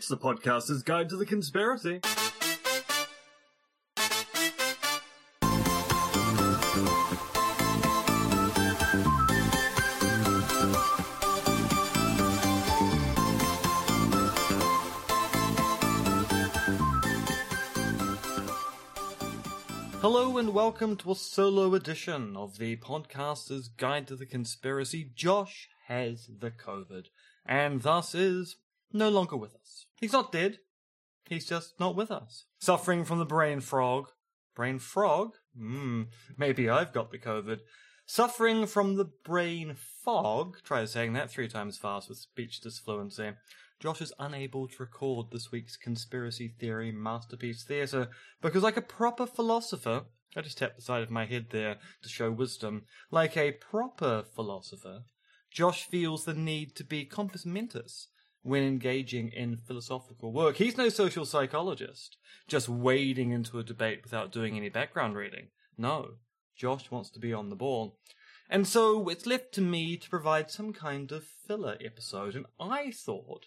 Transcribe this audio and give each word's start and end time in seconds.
It's 0.00 0.08
the 0.08 0.16
podcaster's 0.16 0.82
guide 0.82 1.10
to 1.10 1.16
the 1.18 1.26
conspiracy. 1.26 2.00
Hello 20.00 20.38
and 20.38 20.54
welcome 20.54 20.96
to 20.96 21.10
a 21.10 21.14
solo 21.14 21.74
edition 21.74 22.38
of 22.38 22.56
the 22.56 22.76
podcaster's 22.76 23.68
guide 23.68 24.08
to 24.08 24.16
the 24.16 24.24
conspiracy. 24.24 25.10
Josh 25.14 25.68
has 25.88 26.30
the 26.38 26.50
COVID 26.50 27.08
and 27.44 27.82
thus 27.82 28.14
is 28.14 28.56
no 28.94 29.10
longer 29.10 29.36
with 29.36 29.54
us. 29.54 29.84
He's 30.00 30.12
not 30.12 30.32
dead. 30.32 30.58
He's 31.28 31.46
just 31.46 31.78
not 31.78 31.94
with 31.94 32.10
us. 32.10 32.46
Suffering 32.58 33.04
from 33.04 33.18
the 33.18 33.26
brain 33.26 33.60
frog. 33.60 34.08
Brain 34.56 34.78
frog? 34.78 35.32
Hmm, 35.56 36.04
maybe 36.38 36.70
I've 36.70 36.92
got 36.92 37.10
the 37.10 37.18
COVID. 37.18 37.58
Suffering 38.06 38.66
from 38.66 38.96
the 38.96 39.10
brain 39.24 39.76
fog. 39.76 40.56
Try 40.64 40.84
saying 40.86 41.12
that 41.12 41.30
three 41.30 41.48
times 41.48 41.76
fast 41.76 42.08
with 42.08 42.18
speech 42.18 42.60
disfluency. 42.62 43.34
Josh 43.78 44.00
is 44.00 44.12
unable 44.18 44.68
to 44.68 44.74
record 44.82 45.26
this 45.30 45.52
week's 45.52 45.76
conspiracy 45.76 46.48
theory 46.58 46.92
masterpiece 46.92 47.62
theatre 47.62 48.08
because, 48.42 48.62
like 48.62 48.76
a 48.76 48.82
proper 48.82 49.26
philosopher, 49.26 50.04
I 50.36 50.40
just 50.40 50.58
tapped 50.58 50.76
the 50.76 50.82
side 50.82 51.02
of 51.02 51.10
my 51.10 51.26
head 51.26 51.46
there 51.50 51.76
to 52.02 52.08
show 52.08 52.30
wisdom. 52.30 52.84
Like 53.10 53.36
a 53.36 53.52
proper 53.52 54.24
philosopher, 54.34 55.02
Josh 55.50 55.84
feels 55.84 56.24
the 56.24 56.34
need 56.34 56.74
to 56.76 56.84
be 56.84 57.04
compos 57.04 57.46
mentis 57.46 58.08
when 58.42 58.62
engaging 58.62 59.30
in 59.32 59.56
philosophical 59.56 60.32
work. 60.32 60.56
He's 60.56 60.76
no 60.76 60.88
social 60.88 61.24
psychologist, 61.24 62.16
just 62.48 62.68
wading 62.68 63.30
into 63.30 63.58
a 63.58 63.64
debate 63.64 64.00
without 64.02 64.32
doing 64.32 64.56
any 64.56 64.68
background 64.68 65.16
reading. 65.16 65.48
No, 65.76 66.12
Josh 66.56 66.90
wants 66.90 67.10
to 67.10 67.18
be 67.18 67.32
on 67.32 67.50
the 67.50 67.56
ball. 67.56 67.98
And 68.48 68.66
so 68.66 69.08
it's 69.08 69.26
left 69.26 69.52
to 69.54 69.60
me 69.60 69.96
to 69.96 70.10
provide 70.10 70.50
some 70.50 70.72
kind 70.72 71.12
of 71.12 71.24
filler 71.24 71.76
episode, 71.84 72.34
and 72.34 72.46
I 72.58 72.90
thought 72.90 73.46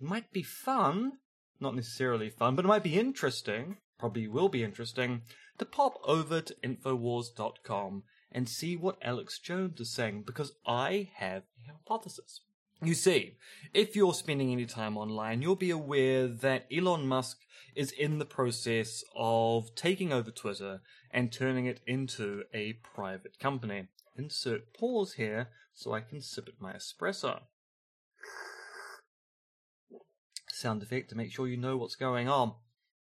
it 0.00 0.06
might 0.06 0.32
be 0.32 0.42
fun, 0.42 1.18
not 1.60 1.76
necessarily 1.76 2.30
fun, 2.30 2.56
but 2.56 2.64
it 2.64 2.68
might 2.68 2.82
be 2.82 2.98
interesting, 2.98 3.76
probably 3.98 4.26
will 4.26 4.48
be 4.48 4.64
interesting, 4.64 5.22
to 5.58 5.64
pop 5.64 6.00
over 6.04 6.40
to 6.40 6.54
Infowars.com 6.64 8.02
and 8.32 8.48
see 8.48 8.76
what 8.76 8.98
Alex 9.02 9.38
Jones 9.38 9.80
is 9.80 9.92
saying 9.92 10.22
because 10.26 10.52
I 10.66 11.10
have 11.14 11.42
a 11.58 11.72
hypothesis. 11.72 12.40
You 12.82 12.94
see, 12.94 13.36
if 13.74 13.94
you're 13.94 14.14
spending 14.14 14.52
any 14.52 14.64
time 14.64 14.96
online, 14.96 15.42
you'll 15.42 15.54
be 15.54 15.70
aware 15.70 16.26
that 16.26 16.66
Elon 16.74 17.06
Musk 17.06 17.40
is 17.76 17.92
in 17.92 18.18
the 18.18 18.24
process 18.24 19.04
of 19.14 19.74
taking 19.74 20.12
over 20.12 20.30
Twitter 20.30 20.80
and 21.10 21.30
turning 21.30 21.66
it 21.66 21.80
into 21.86 22.44
a 22.54 22.74
private 22.94 23.38
company. 23.38 23.88
Insert 24.16 24.72
pause 24.72 25.14
here 25.14 25.48
so 25.74 25.92
I 25.92 26.00
can 26.00 26.22
sip 26.22 26.48
at 26.48 26.60
my 26.60 26.72
espresso. 26.72 27.40
Sound 30.48 30.82
effect 30.82 31.10
to 31.10 31.16
make 31.16 31.32
sure 31.32 31.46
you 31.46 31.56
know 31.58 31.76
what's 31.76 31.96
going 31.96 32.28
on. 32.28 32.54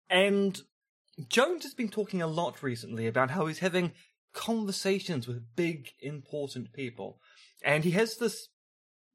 And 0.08 0.60
Jones 1.28 1.64
has 1.64 1.74
been 1.74 1.90
talking 1.90 2.22
a 2.22 2.26
lot 2.26 2.62
recently 2.62 3.06
about 3.06 3.30
how 3.30 3.46
he's 3.46 3.58
having 3.58 3.92
conversations 4.32 5.28
with 5.28 5.56
big, 5.56 5.90
important 6.00 6.72
people. 6.72 7.20
And 7.62 7.84
he 7.84 7.90
has 7.92 8.16
this 8.16 8.48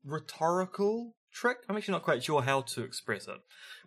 rhetorical 0.06 1.16
trick. 1.34 1.58
I'm 1.68 1.76
actually 1.76 1.94
not 1.94 2.04
quite 2.04 2.24
sure 2.24 2.42
how 2.42 2.62
to 2.62 2.84
express 2.84 3.28
it. 3.28 3.38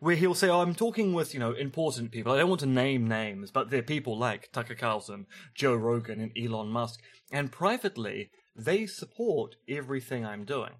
Where 0.00 0.16
he'll 0.16 0.34
say, 0.34 0.48
oh, 0.48 0.60
I'm 0.60 0.74
talking 0.74 1.12
with, 1.14 1.32
you 1.32 1.40
know, 1.40 1.52
important 1.52 2.10
people. 2.10 2.32
I 2.32 2.38
don't 2.38 2.48
want 2.48 2.60
to 2.60 2.66
name 2.66 3.06
names, 3.06 3.50
but 3.50 3.70
they're 3.70 3.82
people 3.82 4.18
like 4.18 4.50
Tucker 4.52 4.74
Carlson, 4.74 5.26
Joe 5.54 5.74
Rogan, 5.74 6.20
and 6.20 6.32
Elon 6.36 6.68
Musk. 6.68 7.00
And 7.32 7.52
privately, 7.52 8.30
they 8.54 8.86
support 8.86 9.56
everything 9.68 10.24
I'm 10.24 10.44
doing. 10.44 10.72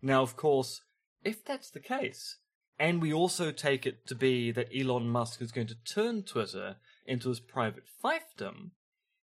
Now, 0.00 0.22
of 0.22 0.36
course, 0.36 0.82
if 1.24 1.44
that's 1.44 1.70
the 1.70 1.80
case, 1.80 2.38
and 2.78 3.02
we 3.02 3.12
also 3.12 3.50
take 3.50 3.86
it 3.86 4.06
to 4.06 4.14
be 4.14 4.52
that 4.52 4.68
Elon 4.76 5.08
Musk 5.08 5.42
is 5.42 5.52
going 5.52 5.66
to 5.66 5.84
turn 5.84 6.22
Twitter 6.22 6.76
into 7.06 7.28
his 7.28 7.40
private 7.40 7.84
fiefdom, 8.02 8.70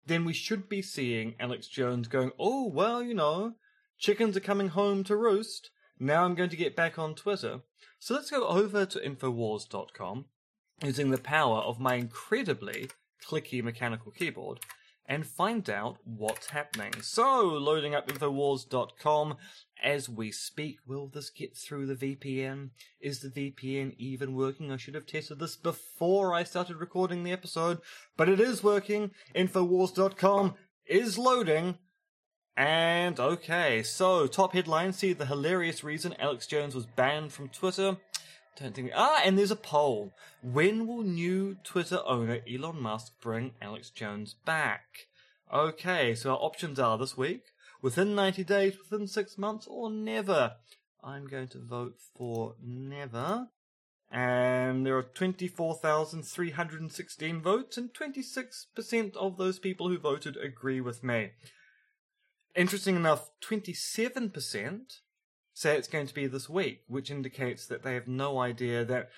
then 0.05 0.25
we 0.25 0.33
should 0.33 0.67
be 0.67 0.81
seeing 0.81 1.35
Alex 1.39 1.67
Jones 1.67 2.07
going, 2.07 2.31
oh, 2.39 2.67
well, 2.67 3.03
you 3.03 3.13
know, 3.13 3.53
chickens 3.97 4.35
are 4.37 4.41
coming 4.41 4.69
home 4.69 5.03
to 5.05 5.15
roost. 5.15 5.69
Now 5.99 6.25
I'm 6.25 6.35
going 6.35 6.49
to 6.49 6.57
get 6.57 6.75
back 6.75 6.97
on 6.97 7.15
Twitter. 7.15 7.61
So 7.99 8.13
let's 8.13 8.31
go 8.31 8.47
over 8.47 8.85
to 8.85 8.99
Infowars.com 8.99 10.25
using 10.83 11.11
the 11.11 11.17
power 11.17 11.59
of 11.59 11.79
my 11.79 11.95
incredibly 11.95 12.89
clicky 13.25 13.63
mechanical 13.63 14.11
keyboard 14.11 14.59
and 15.05 15.25
find 15.25 15.69
out 15.69 15.97
what's 16.03 16.49
happening. 16.49 16.93
So, 17.01 17.41
loading 17.41 17.93
up 17.93 18.07
Infowars.com 18.07 19.37
as 19.81 20.07
we 20.07 20.31
speak. 20.31 20.77
Will 20.87 21.07
this 21.07 21.29
get 21.29 21.55
through 21.55 21.87
the 21.87 21.95
VPN? 21.95 22.69
Is 23.01 23.19
the 23.19 23.29
VPN 23.29 23.95
even 23.97 24.33
working? 24.33 24.71
I 24.71 24.77
should 24.77 24.95
have 24.95 25.05
tested 25.05 25.39
this 25.39 25.57
before 25.57 26.33
I 26.33 26.43
started 26.43 26.77
recording 26.77 27.23
the 27.23 27.33
episode, 27.33 27.79
but 28.15 28.29
it 28.29 28.39
is 28.39 28.63
working. 28.63 29.11
Infowars.com 29.35 30.55
is 30.85 31.17
loading. 31.17 31.77
And 32.55 33.19
okay, 33.19 33.81
so 33.81 34.27
top 34.27 34.53
headline 34.53 34.93
see 34.93 35.13
the 35.13 35.25
hilarious 35.25 35.83
reason 35.83 36.13
Alex 36.19 36.45
Jones 36.45 36.75
was 36.75 36.85
banned 36.85 37.33
from 37.33 37.49
Twitter. 37.49 37.97
Don't 38.59 38.75
think. 38.75 38.91
Ah, 38.95 39.21
and 39.25 39.35
there's 39.37 39.49
a 39.49 39.55
poll. 39.55 40.11
When 40.43 40.85
will 40.85 41.01
new 41.01 41.55
Twitter 41.63 41.99
owner 42.05 42.41
Elon 42.47 42.79
Musk 42.79 43.13
bring 43.19 43.53
Alex 43.59 43.89
Jones 43.89 44.35
back? 44.45 45.07
Okay, 45.51 46.13
so 46.13 46.29
our 46.31 46.37
options 46.37 46.77
are 46.79 46.95
this 46.97 47.17
week, 47.17 47.45
within 47.81 48.13
90 48.13 48.43
days, 48.43 48.75
within 48.77 49.07
six 49.07 49.35
months, 49.37 49.65
or 49.67 49.89
never. 49.89 50.57
I'm 51.03 51.25
going 51.25 51.47
to 51.49 51.59
vote 51.59 51.95
for 52.15 52.55
never. 52.63 53.47
And 54.11 54.85
there 54.85 54.97
are 54.97 55.03
24,316 55.03 57.41
votes, 57.41 57.77
and 57.77 57.91
26% 57.91 59.15
of 59.15 59.37
those 59.37 59.57
people 59.57 59.89
who 59.89 59.97
voted 59.97 60.37
agree 60.37 60.81
with 60.81 61.03
me. 61.03 61.31
Interesting 62.55 62.95
enough, 62.95 63.31
27% 63.41 64.99
say 65.55 65.77
it's 65.77 65.87
going 65.87 66.07
to 66.07 66.13
be 66.13 66.27
this 66.27 66.49
week, 66.49 66.81
which 66.87 67.11
indicates 67.11 67.65
that 67.67 67.83
they 67.83 67.93
have 67.93 68.07
no 68.07 68.39
idea 68.39 68.85
that 68.85 69.09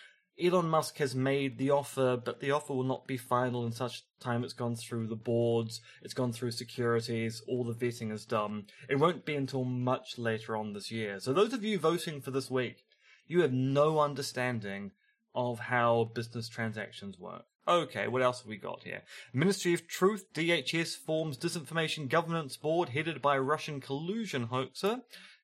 Elon 0.41 0.67
Musk 0.67 0.97
has 0.97 1.15
made 1.15 1.57
the 1.57 1.71
offer, 1.71 2.17
but 2.23 2.41
the 2.41 2.51
offer 2.51 2.73
will 2.73 2.83
not 2.83 3.07
be 3.07 3.17
final 3.17 3.65
in 3.65 3.71
such 3.71 4.03
time 4.19 4.43
it's 4.43 4.53
gone 4.53 4.75
through 4.75 5.07
the 5.07 5.15
boards, 5.15 5.79
it's 6.01 6.13
gone 6.13 6.33
through 6.33 6.51
securities, 6.51 7.41
all 7.47 7.63
the 7.63 7.73
vetting 7.73 8.11
is 8.11 8.25
done. 8.25 8.65
It 8.89 8.99
won't 8.99 9.25
be 9.25 9.35
until 9.35 9.63
much 9.63 10.17
later 10.17 10.57
on 10.57 10.73
this 10.73 10.91
year. 10.91 11.19
So 11.21 11.31
those 11.31 11.53
of 11.53 11.63
you 11.63 11.79
voting 11.79 12.19
for 12.19 12.31
this 12.31 12.51
week, 12.51 12.83
you 13.27 13.41
have 13.41 13.53
no 13.53 13.99
understanding 13.99 14.91
of 15.33 15.59
how 15.59 16.11
business 16.13 16.49
transactions 16.49 17.17
work. 17.17 17.45
Okay, 17.67 18.07
what 18.07 18.21
else 18.21 18.41
have 18.41 18.47
we 18.47 18.57
got 18.57 18.83
here? 18.83 19.01
Ministry 19.33 19.73
of 19.73 19.87
Truth, 19.87 20.33
DHS 20.35 20.95
forms 20.95 21.35
disinformation 21.35 22.07
governance 22.07 22.57
board 22.57 22.89
headed 22.89 23.23
by 23.23 23.39
Russian 23.39 23.81
collusion 23.81 24.43
hoaxer. 24.43 25.01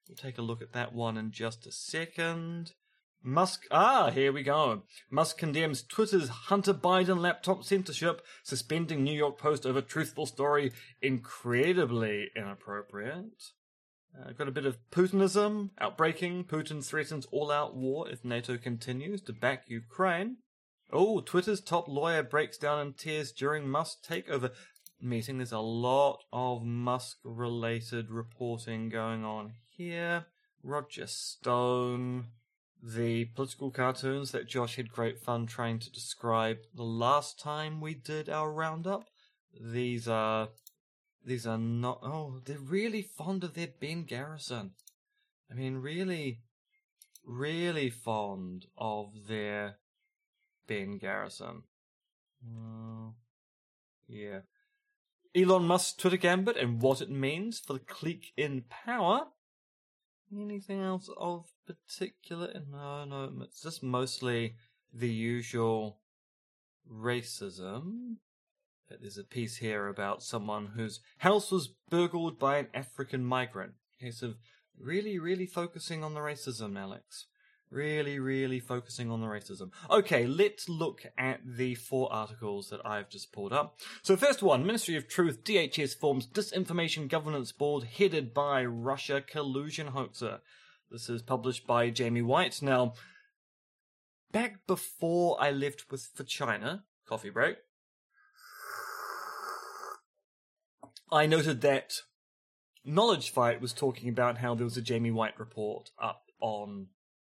We'll 0.07 0.17
take 0.17 0.37
a 0.37 0.43
look 0.43 0.61
at 0.61 0.73
that 0.73 0.93
one 0.93 1.17
in 1.17 1.31
just 1.31 1.65
a 1.65 1.71
second. 1.71 2.73
Musk, 3.23 3.65
ah, 3.71 4.11
here 4.11 4.31
we 4.31 4.43
go. 4.43 4.83
Musk 5.09 5.37
condemns 5.37 5.81
Twitter's 5.81 6.29
Hunter 6.29 6.73
Biden 6.73 7.19
laptop 7.19 7.63
censorship, 7.63 8.23
suspending 8.43 9.03
New 9.03 9.15
York 9.15 9.39
Post 9.39 9.65
over 9.65 9.81
truthful 9.81 10.27
story. 10.27 10.71
Incredibly 11.01 12.29
inappropriate. 12.35 13.51
Uh, 14.19 14.31
got 14.33 14.47
a 14.47 14.51
bit 14.51 14.65
of 14.65 14.77
Putinism 14.91 15.69
outbreaking. 15.79 16.43
Putin 16.45 16.85
threatens 16.85 17.25
all-out 17.31 17.75
war 17.75 18.09
if 18.09 18.25
NATO 18.25 18.57
continues 18.57 19.21
to 19.21 19.33
back 19.33 19.63
Ukraine. 19.67 20.37
Oh, 20.93 21.21
Twitter's 21.21 21.61
top 21.61 21.87
lawyer 21.87 22.21
breaks 22.21 22.57
down 22.57 22.85
in 22.85 22.93
tears 22.93 23.31
during 23.31 23.69
Musk 23.69 24.03
takeover 24.05 24.51
meeting. 24.99 25.37
There's 25.37 25.53
a 25.53 25.59
lot 25.59 26.23
of 26.33 26.63
Musk-related 26.63 28.11
reporting 28.11 28.89
going 28.89 29.23
on 29.23 29.53
here. 29.69 30.25
Roger 30.61 31.07
Stone, 31.07 32.27
the 32.83 33.25
political 33.25 33.71
cartoons 33.71 34.31
that 34.31 34.49
Josh 34.49 34.75
had 34.75 34.91
great 34.91 35.19
fun 35.19 35.45
trying 35.45 35.79
to 35.79 35.91
describe 35.91 36.57
the 36.75 36.83
last 36.83 37.39
time 37.39 37.79
we 37.79 37.93
did 37.93 38.29
our 38.29 38.51
roundup. 38.51 39.05
These 39.59 40.07
are 40.07 40.49
these 41.23 41.45
are 41.45 41.57
not 41.57 41.99
oh, 42.03 42.41
they're 42.45 42.57
really 42.57 43.01
fond 43.01 43.43
of 43.43 43.53
their 43.53 43.69
Ben 43.79 44.03
Garrison. 44.03 44.71
I 45.49 45.53
mean 45.53 45.77
really 45.77 46.41
really 47.25 47.89
fond 47.89 48.65
of 48.77 49.27
their 49.27 49.77
Ben 50.71 50.97
Garrison. 50.97 51.63
Uh, 52.41 53.11
yeah. 54.07 54.39
Elon 55.35 55.67
Musk's 55.67 55.93
Twitter 55.93 56.15
gambit 56.15 56.55
and 56.55 56.81
what 56.81 57.01
it 57.01 57.09
means 57.09 57.59
for 57.59 57.73
the 57.73 57.79
clique 57.79 58.31
in 58.37 58.63
power. 58.69 59.27
Anything 60.33 60.81
else 60.81 61.09
of 61.17 61.47
particular? 61.67 62.53
No, 62.71 63.03
no, 63.03 63.29
it's 63.41 63.61
just 63.61 63.83
mostly 63.83 64.55
the 64.93 65.09
usual 65.09 65.99
racism. 66.89 68.15
There's 68.89 69.17
a 69.17 69.25
piece 69.25 69.57
here 69.57 69.87
about 69.89 70.23
someone 70.23 70.71
whose 70.75 71.01
house 71.17 71.51
was 71.51 71.73
burgled 71.89 72.39
by 72.39 72.59
an 72.59 72.67
African 72.73 73.25
migrant. 73.25 73.73
Case 73.99 74.21
of 74.21 74.37
really, 74.79 75.19
really 75.19 75.45
focusing 75.45 76.01
on 76.01 76.13
the 76.13 76.21
racism, 76.21 76.79
Alex. 76.79 77.27
Really, 77.71 78.19
really 78.19 78.59
focusing 78.59 79.09
on 79.09 79.21
the 79.21 79.27
racism. 79.27 79.71
Okay, 79.89 80.27
let's 80.27 80.67
look 80.67 81.05
at 81.17 81.39
the 81.45 81.75
four 81.75 82.11
articles 82.11 82.69
that 82.69 82.85
I've 82.85 83.07
just 83.09 83.31
pulled 83.31 83.53
up. 83.53 83.79
So, 84.01 84.17
first 84.17 84.43
one 84.43 84.65
Ministry 84.65 84.97
of 84.97 85.07
Truth 85.07 85.45
DHS 85.45 85.97
forms 85.97 86.27
Disinformation 86.27 87.07
Governance 87.07 87.53
Board 87.53 87.85
headed 87.85 88.33
by 88.33 88.65
Russia 88.65 89.21
collusion 89.25 89.87
hoaxer. 89.87 90.41
This 90.91 91.09
is 91.09 91.21
published 91.21 91.65
by 91.65 91.89
Jamie 91.89 92.21
White. 92.21 92.61
Now, 92.61 92.95
back 94.33 94.67
before 94.67 95.37
I 95.39 95.51
left 95.51 95.89
with 95.89 96.09
for 96.13 96.25
China, 96.25 96.83
coffee 97.07 97.29
break, 97.29 97.55
I 101.09 101.25
noted 101.25 101.61
that 101.61 102.01
Knowledge 102.83 103.29
Fight 103.31 103.61
was 103.61 103.71
talking 103.71 104.09
about 104.09 104.39
how 104.39 104.55
there 104.55 104.65
was 104.65 104.75
a 104.75 104.81
Jamie 104.81 105.11
White 105.11 105.39
report 105.39 105.91
up 105.97 106.23
on 106.41 106.87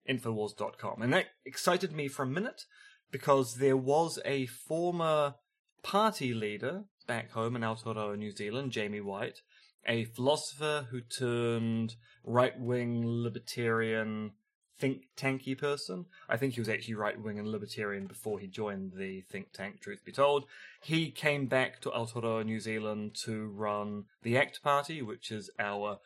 Infowars.com. 0.09 1.03
And 1.03 1.13
that 1.13 1.27
excited 1.45 1.93
me 1.93 2.09
for 2.09 2.23
a 2.23 2.27
minute 2.27 2.63
because 3.11 3.57
there 3.57 3.77
was 3.77 4.19
a 4.25 4.47
former 4.47 5.35
party 5.83 6.35
leader 6.35 6.85
back 7.07 7.31
home 7.33 7.57
in 7.57 7.63
Aotearoa, 7.63 8.19
New 8.19 8.35
Zealand, 8.35 8.73
Jamie 8.73 9.01
Whyte, 9.01 9.41
a 9.87 10.05
philosopher 10.05 10.87
who 10.91 11.01
turned 11.01 11.97
right 12.25 12.59
wing 12.59 13.03
libertarian 13.05 14.33
think 14.79 15.03
tanky 15.17 15.57
person. 15.57 16.07
I 16.29 16.37
think 16.37 16.55
he 16.55 16.61
was 16.61 16.69
actually 16.69 16.95
right 16.95 17.21
wing 17.21 17.39
and 17.39 17.49
libertarian 17.49 18.07
before 18.07 18.39
he 18.39 18.47
joined 18.47 18.93
the 18.97 19.23
think 19.23 19.53
tank, 19.53 19.81
truth 19.81 20.05
be 20.05 20.13
told. 20.13 20.45
He 20.83 21.11
came 21.11 21.47
back 21.47 21.81
to 21.83 21.91
Aotearoa, 21.91 22.45
New 22.45 22.61
Zealand 22.61 23.15
to 23.25 23.47
run 23.47 24.05
the 24.23 24.37
ACT 24.37 24.63
Party, 24.63 25.03
which 25.03 25.31
is 25.31 25.51
our 25.59 26.01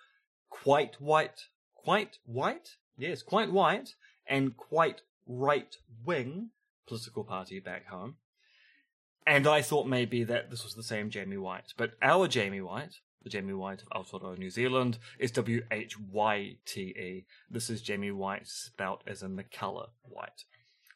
quite 0.51 1.01
white, 1.01 1.47
quite 1.75 2.19
white? 2.25 2.77
Yes, 2.99 3.23
quite 3.23 3.53
white 3.53 3.95
and 4.27 4.57
quite 4.57 5.03
right 5.27 5.77
wing 6.05 6.51
political 6.87 7.23
party 7.23 7.61
back 7.61 7.87
home. 7.87 8.17
And 9.25 9.47
I 9.47 9.63
thought 9.63 9.87
maybe 9.87 10.25
that 10.25 10.51
this 10.51 10.65
was 10.65 10.75
the 10.75 10.83
same 10.83 11.11
Jamie 11.11 11.37
White. 11.37 11.75
But 11.77 11.93
our 12.03 12.27
Jamie 12.27 12.61
Whyte, 12.61 12.97
the 13.23 13.31
Jamie 13.31 13.53
Whyte 13.53 13.83
of 13.91 14.07
Aotearoa, 14.07 14.39
New 14.39 14.51
Zealand, 14.51 14.99
is 15.19 15.31
W 15.33 15.63
H 15.71 15.99
Y 16.01 16.57
T 16.65 16.81
E. 16.81 17.27
This 17.49 17.71
is 17.71 17.83
Jamie 17.83 18.11
White 18.11 18.49
spelt 18.49 19.03
as 19.07 19.23
in 19.23 19.37
the 19.37 19.45
colour 19.45 19.89
white. 20.03 20.45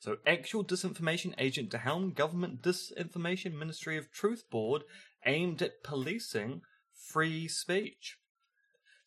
So, 0.00 0.16
actual 0.26 0.64
disinformation 0.64 1.34
agent 1.38 1.70
to 1.70 1.78
helm 1.78 2.10
government 2.10 2.62
disinformation 2.62 3.56
Ministry 3.56 3.96
of 3.96 4.10
Truth 4.10 4.50
board 4.50 4.82
aimed 5.24 5.62
at 5.62 5.84
policing 5.84 6.62
free 6.92 7.46
speech. 7.46 8.16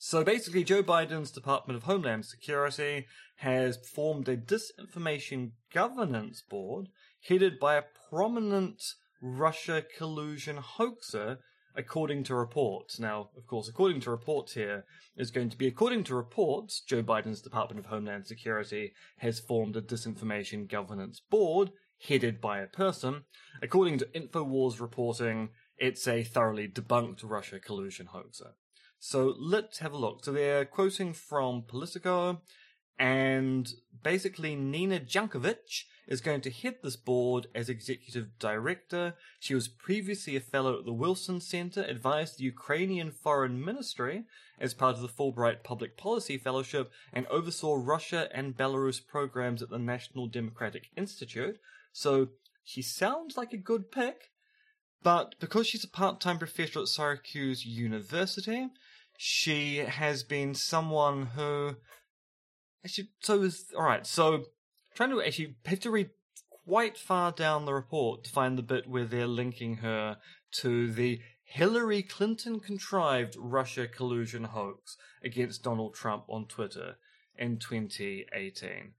So 0.07 0.23
basically, 0.23 0.63
Joe 0.63 0.83
Biden's 0.83 1.31
Department 1.31 1.77
of 1.77 1.85
Homeland 1.85 2.27
Security 2.27 3.07
has 3.37 3.79
formed 3.91 4.29
a 4.29 4.37
disinformation 4.37 5.53
governance 5.73 6.43
board 6.47 6.89
headed 7.27 7.57
by 7.57 7.77
a 7.77 7.85
prominent 8.11 8.83
Russia 9.19 9.83
collusion 9.97 10.57
hoaxer, 10.57 11.39
according 11.75 12.23
to 12.25 12.35
reports. 12.35 12.99
Now, 12.99 13.31
of 13.35 13.47
course, 13.47 13.67
according 13.67 14.01
to 14.01 14.11
reports 14.11 14.53
here, 14.53 14.85
is 15.17 15.31
going 15.31 15.49
to 15.49 15.57
be 15.57 15.65
according 15.65 16.03
to 16.03 16.15
reports, 16.15 16.81
Joe 16.81 17.01
Biden's 17.01 17.41
Department 17.41 17.79
of 17.79 17.87
Homeland 17.87 18.27
Security 18.27 18.93
has 19.17 19.39
formed 19.39 19.75
a 19.75 19.81
disinformation 19.81 20.69
governance 20.69 21.19
board 21.19 21.71
headed 22.07 22.39
by 22.39 22.59
a 22.59 22.67
person. 22.67 23.23
According 23.59 23.97
to 23.97 24.05
InfoWars 24.05 24.79
reporting, 24.79 25.49
it's 25.79 26.07
a 26.07 26.23
thoroughly 26.23 26.67
debunked 26.67 27.21
Russia 27.23 27.59
collusion 27.59 28.05
hoaxer. 28.05 28.51
So 28.99 29.35
let's 29.37 29.79
have 29.79 29.93
a 29.93 29.97
look. 29.97 30.25
So 30.25 30.31
they're 30.31 30.65
quoting 30.65 31.13
from 31.13 31.63
Politico, 31.67 32.41
and 32.97 33.69
basically 34.03 34.55
Nina 34.55 34.99
Jankowicz 34.99 35.83
is 36.07 36.21
going 36.21 36.41
to 36.41 36.51
head 36.51 36.75
this 36.81 36.95
board 36.95 37.47
as 37.53 37.67
executive 37.67 38.37
director. 38.39 39.15
She 39.39 39.55
was 39.55 39.67
previously 39.67 40.35
a 40.35 40.39
fellow 40.39 40.79
at 40.79 40.85
the 40.85 40.93
Wilson 40.93 41.41
Center, 41.41 41.81
advised 41.83 42.37
the 42.37 42.43
Ukrainian 42.45 43.11
Foreign 43.11 43.63
Ministry 43.63 44.25
as 44.59 44.73
part 44.73 44.95
of 44.95 45.01
the 45.01 45.07
Fulbright 45.07 45.63
Public 45.63 45.97
Policy 45.97 46.37
Fellowship, 46.37 46.91
and 47.11 47.27
oversaw 47.27 47.75
Russia 47.75 48.29
and 48.33 48.55
Belarus 48.55 49.05
programs 49.05 49.61
at 49.61 49.69
the 49.69 49.79
National 49.79 50.27
Democratic 50.27 50.89
Institute. 50.95 51.59
So 51.91 52.29
she 52.63 52.81
sounds 52.81 53.35
like 53.35 53.51
a 53.51 53.57
good 53.57 53.91
pick. 53.91 54.31
But 55.03 55.35
because 55.39 55.67
she's 55.67 55.83
a 55.83 55.89
part-time 55.89 56.39
professor 56.39 56.79
at 56.79 56.87
Syracuse 56.87 57.63
University, 57.63 58.69
she 59.17 59.77
has 59.77 60.23
been 60.23 60.53
someone 60.53 61.27
who 61.35 61.75
actually 62.83 63.09
so 63.19 63.41
is 63.41 63.65
all 63.75 63.83
right. 63.83 64.05
So 64.05 64.45
trying 64.95 65.11
to 65.11 65.21
actually 65.21 65.55
have 65.65 65.79
to 65.81 65.91
read 65.91 66.09
quite 66.65 66.97
far 66.97 67.31
down 67.31 67.65
the 67.65 67.73
report 67.73 68.23
to 68.23 68.29
find 68.29 68.57
the 68.57 68.63
bit 68.63 68.87
where 68.87 69.05
they're 69.05 69.27
linking 69.27 69.77
her 69.77 70.17
to 70.59 70.91
the 70.91 71.19
Hillary 71.43 72.01
Clinton 72.01 72.59
contrived 72.59 73.35
Russia 73.37 73.87
collusion 73.87 74.45
hoax 74.45 74.97
against 75.23 75.63
Donald 75.63 75.93
Trump 75.93 76.25
on 76.27 76.47
Twitter 76.47 76.95
in 77.37 77.59
2018. 77.59 78.93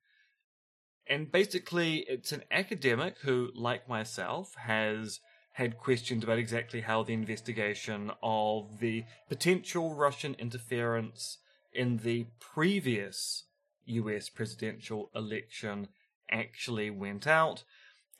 And 1.09 1.31
basically, 1.31 1.99
it's 2.09 2.33
an 2.33 2.45
academic 2.51 3.17
who, 3.23 3.51
like 3.55 3.89
myself, 3.89 4.55
has 4.57 5.21
had 5.57 5.79
questions 5.79 6.23
about 6.23 6.39
exactly 6.39 6.83
how 6.83 7.03
the 7.03 7.15
investigation 7.15 8.13
of 8.23 8.79
the 8.79 9.03
potential 9.27 9.95
Russian 9.95 10.35
interference 10.39 11.39
in 11.73 11.97
the 11.99 12.27
previous 12.39 13.45
US 13.87 14.29
presidential 14.29 15.11
election 15.15 15.89
actually 16.31 16.91
went 16.91 17.27
out. 17.27 17.65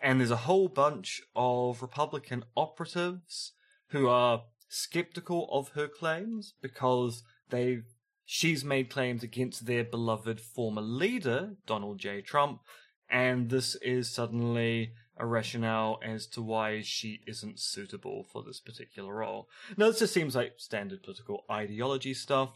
And 0.01 0.19
there's 0.19 0.31
a 0.31 0.47
whole 0.49 0.69
bunch 0.69 1.21
of 1.35 1.83
Republican 1.83 2.43
operatives 2.57 3.53
who 3.89 4.09
are 4.09 4.45
skeptical 4.71 5.47
of 5.53 5.73
her 5.75 5.89
claims 5.89 6.55
because 6.63 7.23
they 7.51 7.83
she's 8.25 8.65
made 8.65 8.89
claims 8.89 9.23
against 9.23 9.67
their 9.67 9.85
beloved 9.85 10.41
former 10.41 10.81
leader, 10.81 11.57
Donald 11.67 11.99
J. 11.99 12.23
Trump, 12.23 12.63
and 13.11 13.51
this 13.51 13.75
is 13.83 14.09
suddenly 14.11 14.93
a 15.19 15.27
rationale 15.27 15.99
as 16.03 16.27
to 16.27 16.43
why 16.43 16.83
she 16.83 17.21
isn't 17.27 17.59
suitable 17.59 18.27
for 18.31 18.43
this 18.43 18.61
particular 18.61 19.15
role. 19.15 19.49
Now, 19.77 19.87
this 19.87 20.01
just 20.01 20.15
seems 20.15 20.37
like 20.37 20.55
standard 20.57 21.03
political 21.03 21.45
ideology 21.51 22.15
stuff. 22.15 22.51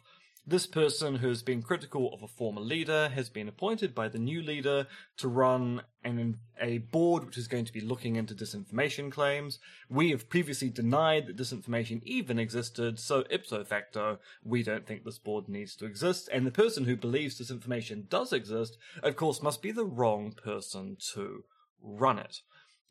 This 0.47 0.67
person 0.67 1.17
who's 1.17 1.43
been 1.43 1.63
critical 1.63 2.13
of 2.13 2.23
a 2.23 2.27
former 2.27 2.63
leader 2.63 3.11
has 3.11 3.29
been 3.29 3.47
appointed 3.47 3.95
by 3.95 4.09
the 4.09 4.19
new 4.19 4.43
leader 4.43 4.87
to 5.19 5.29
run 5.29 5.83
an, 6.03 6.39
a 6.59 6.79
board 6.79 7.25
which 7.25 7.37
is 7.37 7.47
going 7.47 7.67
to 7.67 7.73
be 7.73 7.81
looking 7.81 8.17
into 8.17 8.35
disinformation 8.35 9.13
claims. 9.13 9.59
We 9.91 10.11
have 10.11 10.31
previously 10.31 10.71
denied 10.71 11.27
that 11.27 11.37
disinformation 11.37 12.03
even 12.05 12.39
existed, 12.39 12.99
so 12.99 13.25
ipso 13.31 13.65
facto, 13.65 14.19
we 14.43 14.63
don't 14.63 14.87
think 14.87 15.05
this 15.05 15.19
board 15.19 15.47
needs 15.47 15.77
to 15.77 15.85
exist. 15.85 16.29
And 16.33 16.47
the 16.47 16.51
person 16.51 16.85
who 16.85 16.97
believes 16.97 17.39
disinformation 17.39 18.09
does 18.09 18.33
exist, 18.33 18.79
of 19.03 19.17
course, 19.17 19.43
must 19.43 19.61
be 19.61 19.73
the 19.73 19.87
wrong 19.87 20.33
person 20.33 20.97
to 21.13 21.45
run 21.83 22.19
it. 22.19 22.41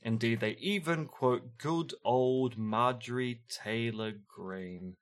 Indeed, 0.01 0.39
they 0.39 0.51
even 0.59 1.07
quote 1.07 1.57
good 1.57 1.93
old 2.03 2.57
Marjorie 2.57 3.41
Taylor 3.49 4.13
Greene, 4.27 4.95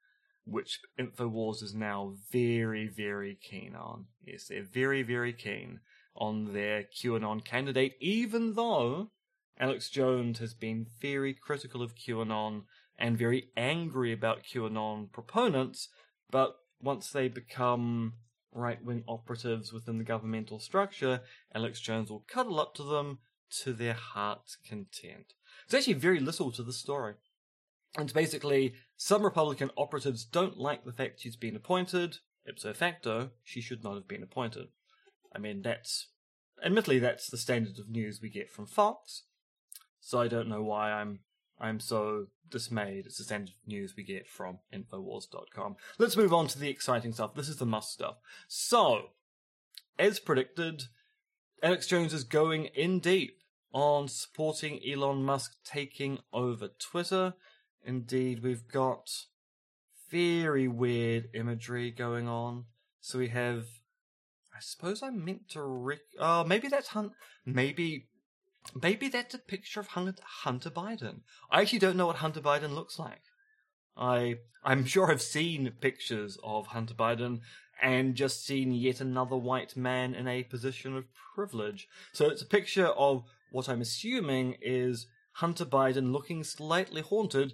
which 0.45 0.79
InfoWars 0.99 1.61
is 1.61 1.75
now 1.75 2.15
very, 2.31 2.87
very 2.87 3.35
keen 3.35 3.75
on. 3.75 4.05
Yes, 4.25 4.45
they're 4.47 4.63
very, 4.63 5.03
very 5.03 5.33
keen 5.33 5.81
on 6.15 6.53
their 6.53 6.83
QAnon 6.83 7.45
candidate, 7.45 7.95
even 7.99 8.55
though 8.55 9.11
Alex 9.59 9.89
Jones 9.89 10.39
has 10.39 10.53
been 10.53 10.87
very 10.99 11.33
critical 11.33 11.81
of 11.83 11.95
QAnon 11.95 12.63
and 12.97 13.17
very 13.17 13.49
angry 13.55 14.11
about 14.11 14.43
QAnon 14.43 15.11
proponents, 15.11 15.89
but 16.31 16.55
once 16.81 17.11
they 17.11 17.27
become 17.27 18.13
right 18.51 18.83
wing 18.83 19.03
operatives 19.07 19.71
within 19.71 19.97
the 19.99 20.03
governmental 20.03 20.59
structure, 20.59 21.21
Alex 21.53 21.79
Jones 21.79 22.09
will 22.09 22.25
cuddle 22.27 22.59
up 22.59 22.73
to 22.75 22.83
them 22.83 23.19
to 23.63 23.73
their 23.73 23.93
heart's 23.93 24.57
content. 24.67 25.33
There's 25.67 25.83
actually 25.83 25.99
very 25.99 26.19
little 26.19 26.51
to 26.51 26.63
the 26.63 26.73
story. 26.73 27.15
And 27.97 28.13
basically, 28.13 28.75
some 28.95 29.23
Republican 29.23 29.71
operatives 29.77 30.25
don't 30.25 30.57
like 30.57 30.83
the 30.83 30.91
fact 30.91 31.21
she's 31.21 31.35
been 31.35 31.55
appointed. 31.55 32.17
Ipso 32.45 32.73
facto, 32.73 33.31
she 33.43 33.61
should 33.61 33.83
not 33.83 33.95
have 33.95 34.07
been 34.07 34.23
appointed. 34.23 34.67
I 35.35 35.39
mean, 35.39 35.61
that's. 35.61 36.07
Admittedly, 36.63 36.99
that's 36.99 37.29
the 37.29 37.37
standard 37.37 37.77
of 37.77 37.89
news 37.89 38.19
we 38.21 38.29
get 38.29 38.49
from 38.49 38.65
Fox. 38.65 39.23
So 39.99 40.19
I 40.19 40.27
don't 40.27 40.47
know 40.47 40.63
why 40.63 40.91
I'm 40.91 41.19
I'm 41.59 41.79
so 41.79 42.27
dismayed. 42.49 43.05
It's 43.05 43.17
the 43.17 43.23
standard 43.23 43.49
of 43.49 43.67
news 43.67 43.93
we 43.97 44.03
get 44.03 44.27
from 44.27 44.59
Infowars.com. 44.73 45.75
Let's 45.97 46.17
move 46.17 46.33
on 46.33 46.47
to 46.47 46.59
the 46.59 46.69
exciting 46.69 47.13
stuff. 47.13 47.35
This 47.35 47.49
is 47.49 47.57
the 47.57 47.65
Musk 47.65 47.93
stuff. 47.93 48.15
So, 48.47 49.09
as 49.97 50.19
predicted, 50.19 50.83
Alex 51.63 51.87
Jones 51.87 52.13
is 52.13 52.23
going 52.23 52.65
in 52.65 52.99
deep 52.99 53.36
on 53.73 54.07
supporting 54.07 54.79
Elon 54.87 55.23
Musk 55.23 55.51
taking 55.63 56.19
over 56.33 56.69
Twitter. 56.79 57.33
Indeed, 57.83 58.43
we've 58.43 58.67
got 58.67 59.09
very 60.09 60.67
weird 60.67 61.29
imagery 61.33 61.91
going 61.91 62.27
on. 62.27 62.65
So 63.01 63.19
we 63.19 63.29
have, 63.29 63.65
I 64.55 64.59
suppose 64.59 65.03
I 65.03 65.09
meant 65.09 65.49
to 65.49 65.61
rec- 65.61 65.99
oh, 66.19 66.43
maybe 66.43 66.67
that's 66.67 66.89
Hunt, 66.89 67.13
maybe, 67.45 68.07
maybe 68.81 69.09
that's 69.09 69.35
a 69.35 69.39
picture 69.39 69.79
of 69.79 69.87
Hunter, 69.87 70.21
Hunter 70.43 70.69
Biden. 70.69 71.21
I 71.51 71.61
actually 71.61 71.79
don't 71.79 71.97
know 71.97 72.07
what 72.07 72.17
Hunter 72.17 72.41
Biden 72.41 72.73
looks 72.73 72.97
like. 72.99 73.21
I, 73.95 74.35
I'm 74.63 74.85
sure 74.85 75.11
I've 75.11 75.21
seen 75.21 75.71
pictures 75.79 76.37
of 76.43 76.67
Hunter 76.67 76.93
Biden 76.93 77.41
and 77.81 78.15
just 78.15 78.45
seen 78.45 78.71
yet 78.71 79.01
another 79.01 79.37
white 79.37 79.77
man 79.77 80.15
in 80.15 80.27
a 80.27 80.43
position 80.43 80.97
of 80.97 81.05
privilege. 81.35 81.87
So 82.11 82.27
it's 82.27 82.41
a 82.41 82.47
picture 82.47 82.87
of 82.87 83.23
what 83.51 83.69
I'm 83.69 83.81
assuming 83.81 84.57
is 84.61 85.07
Hunter 85.33 85.65
Biden 85.65 86.11
looking 86.11 86.43
slightly 86.43 87.01
haunted 87.01 87.53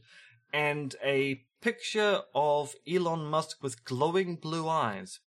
and 0.54 0.96
a 1.04 1.44
picture 1.62 2.22
of 2.36 2.76
Elon 2.88 3.26
Musk 3.26 3.64
with 3.64 3.84
glowing 3.86 4.36
blue 4.36 4.68
eyes. 4.68 5.20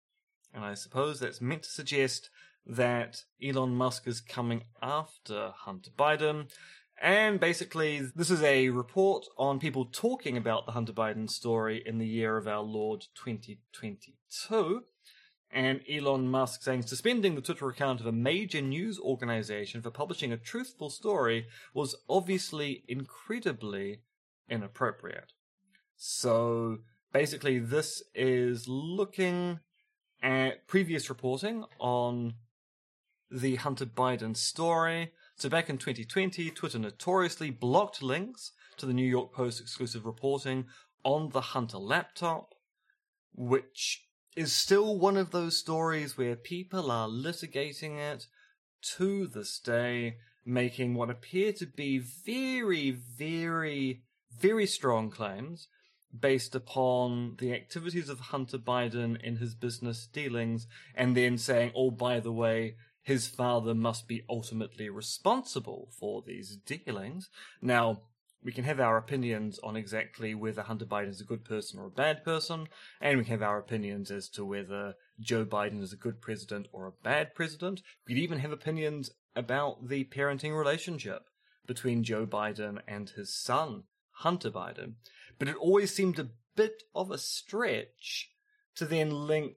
And 0.53 0.63
I 0.63 0.73
suppose 0.73 1.19
that's 1.19 1.41
meant 1.41 1.63
to 1.63 1.69
suggest 1.69 2.29
that 2.65 3.23
Elon 3.43 3.75
Musk 3.75 4.07
is 4.07 4.21
coming 4.21 4.63
after 4.81 5.51
Hunter 5.55 5.91
Biden. 5.97 6.49
And 7.01 7.39
basically, 7.39 7.99
this 8.15 8.31
is 8.31 8.41
a 8.41 8.69
report 8.69 9.25
on 9.37 9.59
people 9.59 9.85
talking 9.85 10.37
about 10.37 10.65
the 10.65 10.71
Hunter 10.71 10.93
Biden 10.93 11.29
story 11.29 11.83
in 11.85 11.97
the 11.97 12.07
year 12.07 12.37
of 12.37 12.47
our 12.47 12.61
Lord 12.61 13.05
2022. 13.15 14.83
And 15.55 15.79
Elon 15.89 16.27
Musk 16.27 16.63
saying 16.63 16.81
suspending 16.81 17.33
the 17.33 17.41
Twitter 17.41 17.69
account 17.69 18.01
of 18.01 18.05
a 18.05 18.11
major 18.11 18.61
news 18.61 18.99
organization 18.99 19.81
for 19.81 19.89
publishing 19.89 20.33
a 20.33 20.37
truthful 20.37 20.89
story 20.89 21.47
was 21.73 21.95
obviously 22.09 22.83
incredibly 22.89 24.01
inappropriate. 24.49 25.31
So 25.95 26.79
basically, 27.13 27.59
this 27.59 28.03
is 28.13 28.67
looking 28.67 29.61
at 30.21 30.67
previous 30.67 31.07
reporting 31.07 31.63
on 31.79 32.33
the 33.31 33.55
Hunter 33.55 33.85
Biden 33.85 34.35
story. 34.35 35.13
So 35.37 35.47
back 35.47 35.69
in 35.69 35.77
2020, 35.77 36.51
Twitter 36.51 36.79
notoriously 36.79 37.49
blocked 37.49 38.03
links 38.03 38.51
to 38.75 38.85
the 38.85 38.93
New 38.93 39.07
York 39.07 39.31
Post 39.31 39.61
exclusive 39.61 40.05
reporting 40.05 40.65
on 41.05 41.29
the 41.29 41.39
Hunter 41.39 41.77
laptop, 41.77 42.55
which 43.33 44.05
is 44.35 44.53
still 44.53 44.97
one 44.97 45.17
of 45.17 45.31
those 45.31 45.57
stories 45.57 46.17
where 46.17 46.35
people 46.35 46.91
are 46.91 47.07
litigating 47.07 47.97
it 47.97 48.27
to 48.97 49.27
this 49.27 49.59
day, 49.59 50.17
making 50.45 50.93
what 50.93 51.09
appear 51.09 51.53
to 51.53 51.65
be 51.65 51.97
very, 51.97 52.91
very, 52.91 54.03
very 54.37 54.67
strong 54.67 55.09
claims 55.09 55.67
based 56.17 56.55
upon 56.55 57.35
the 57.39 57.53
activities 57.53 58.09
of 58.09 58.19
Hunter 58.19 58.57
Biden 58.57 59.21
in 59.21 59.37
his 59.37 59.55
business 59.55 60.07
dealings, 60.07 60.67
and 60.93 61.15
then 61.15 61.37
saying, 61.37 61.71
oh, 61.75 61.91
by 61.91 62.19
the 62.19 62.31
way, 62.31 62.75
his 63.01 63.27
father 63.27 63.73
must 63.73 64.07
be 64.07 64.23
ultimately 64.29 64.89
responsible 64.89 65.89
for 65.99 66.23
these 66.25 66.57
dealings. 66.65 67.29
Now, 67.61 68.01
we 68.45 68.53
can 68.53 68.63
have 68.63 68.79
our 68.79 68.95
opinions 68.95 69.59
on 69.63 69.75
exactly 69.75 70.33
whether 70.33 70.61
Hunter 70.61 70.85
Biden 70.85 71.09
is 71.09 71.19
a 71.19 71.25
good 71.25 71.43
person 71.43 71.79
or 71.79 71.87
a 71.87 71.89
bad 71.89 72.23
person, 72.23 72.67
and 73.01 73.17
we 73.17 73.25
can 73.25 73.31
have 73.31 73.41
our 73.41 73.59
opinions 73.59 74.09
as 74.09 74.29
to 74.29 74.45
whether 74.45 74.93
Joe 75.19 75.43
Biden 75.43 75.81
is 75.81 75.91
a 75.91 75.97
good 75.97 76.21
president 76.21 76.67
or 76.71 76.85
a 76.85 77.03
bad 77.03 77.35
president. 77.35 77.81
We 78.07 78.13
could 78.13 78.23
even 78.23 78.39
have 78.39 78.53
opinions 78.53 79.09
about 79.35 79.89
the 79.89 80.05
parenting 80.05 80.57
relationship 80.57 81.23
between 81.65 82.03
Joe 82.05 82.25
Biden 82.25 82.79
and 82.87 83.09
his 83.09 83.35
son, 83.35 83.83
Hunter 84.11 84.51
Biden 84.51 84.93
but 85.37 85.47
it 85.47 85.55
always 85.55 85.93
seemed 85.93 86.19
a 86.19 86.29
bit 86.55 86.83
of 86.93 87.11
a 87.11 87.17
stretch 87.17 88.31
to 88.75 88.85
then 88.85 89.09
link 89.09 89.55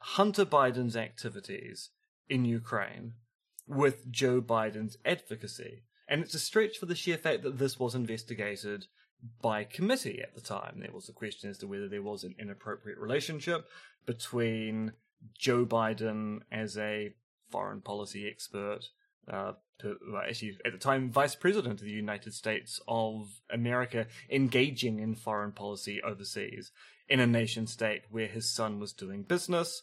Hunter 0.00 0.44
Biden's 0.44 0.96
activities 0.96 1.90
in 2.28 2.44
Ukraine 2.44 3.14
with 3.66 4.10
Joe 4.10 4.40
Biden's 4.40 4.96
advocacy. 5.04 5.82
And 6.08 6.22
it's 6.22 6.34
a 6.34 6.38
stretch 6.38 6.78
for 6.78 6.86
the 6.86 6.94
sheer 6.94 7.18
fact 7.18 7.42
that 7.42 7.58
this 7.58 7.78
was 7.78 7.94
investigated 7.94 8.86
by 9.42 9.64
committee 9.64 10.20
at 10.22 10.34
the 10.34 10.40
time. 10.40 10.78
There 10.80 10.92
was 10.92 11.08
a 11.08 11.12
question 11.12 11.50
as 11.50 11.58
to 11.58 11.66
whether 11.66 11.88
there 11.88 12.02
was 12.02 12.24
an 12.24 12.34
inappropriate 12.38 12.98
relationship 12.98 13.68
between 14.06 14.92
Joe 15.36 15.66
Biden 15.66 16.40
as 16.50 16.78
a 16.78 17.12
foreign 17.50 17.80
policy 17.80 18.26
expert 18.28 18.88
uh, 19.30 19.52
to, 19.80 19.96
well, 20.10 20.22
actually 20.26 20.56
at 20.64 20.72
the 20.72 20.78
time 20.78 21.10
vice 21.10 21.34
president 21.34 21.80
of 21.80 21.86
the 21.86 21.92
United 21.92 22.32
States 22.32 22.80
of 22.88 23.28
America, 23.50 24.06
engaging 24.30 25.00
in 25.00 25.14
foreign 25.14 25.52
policy 25.52 26.00
overseas 26.02 26.70
in 27.08 27.20
a 27.20 27.26
nation 27.26 27.66
state 27.66 28.02
where 28.10 28.26
his 28.26 28.48
son 28.48 28.78
was 28.78 28.92
doing 28.92 29.22
business. 29.22 29.82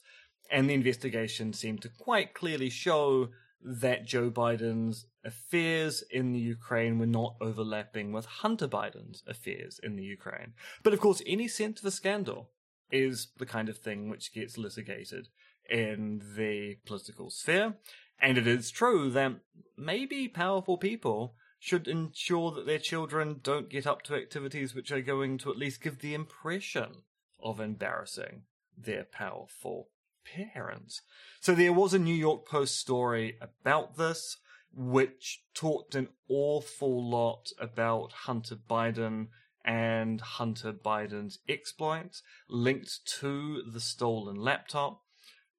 And 0.52 0.70
the 0.70 0.76
investigation 0.76 1.54
seemed 1.54 1.82
to 1.82 1.90
quite 1.90 2.34
clearly 2.34 2.70
show 2.70 3.30
that 3.62 4.06
Joe 4.06 4.30
Biden's 4.30 5.08
affairs 5.26 6.04
in 6.10 6.32
the 6.32 6.40
Ukraine 6.40 7.00
were 7.00 7.06
not 7.06 7.36
overlapping 7.42 8.12
with 8.12 8.26
Hunter 8.26 8.68
Biden's 8.68 9.24
affairs 9.28 9.80
in 9.82 9.96
the 9.96 10.04
Ukraine. 10.04 10.54
But 10.84 10.94
of 10.94 11.00
course, 11.00 11.22
any 11.26 11.48
scent 11.48 11.80
of 11.80 11.86
a 11.86 11.92
scandal 11.92 12.52
is 12.92 13.30
the 13.38 13.46
kind 13.46 13.68
of 13.68 13.78
thing 13.78 14.10
which 14.10 14.34
gets 14.34 14.58
litigated 14.58 15.28
in 15.70 16.22
the 16.38 16.78
political 16.86 17.30
sphere. 17.30 17.76
And 18.20 18.38
it 18.38 18.48
is 18.48 18.72
true 18.72 19.10
that 19.12 19.34
maybe 19.78 20.28
powerful 20.28 20.78
people 20.78 21.36
should 21.60 21.88
ensure 21.88 22.52
that 22.52 22.66
their 22.66 22.80
children 22.80 23.40
don't 23.42 23.70
get 23.70 23.88
up 23.88 24.04
to 24.04 24.16
activities 24.16 24.76
which 24.76 24.92
are 24.92 25.02
going 25.02 25.38
to 25.40 25.50
at 25.50 25.58
least 25.58 25.82
give 25.82 26.00
the 26.00 26.14
impression 26.14 27.04
of 27.42 27.60
embarrassing 27.60 28.44
their 28.78 29.04
powerful 29.04 29.90
parents. 30.26 31.02
So 31.40 31.56
there 31.56 31.74
was 31.74 31.94
a 31.94 32.00
New 32.00 32.14
York 32.14 32.48
Post 32.48 32.78
story 32.78 33.38
about 33.42 33.98
this, 33.98 34.38
which 34.76 35.44
talked 35.54 35.96
an 35.96 36.10
awful 36.30 37.10
lot 37.10 37.48
about 37.60 38.12
Hunter 38.12 38.56
Biden 38.56 39.28
and 39.64 40.22
Hunter 40.22 40.74
Biden's 40.74 41.40
exploits 41.48 42.22
linked 42.50 43.00
to 43.20 43.64
the 43.72 43.80
stolen 43.80 44.36
laptop. 44.36 45.02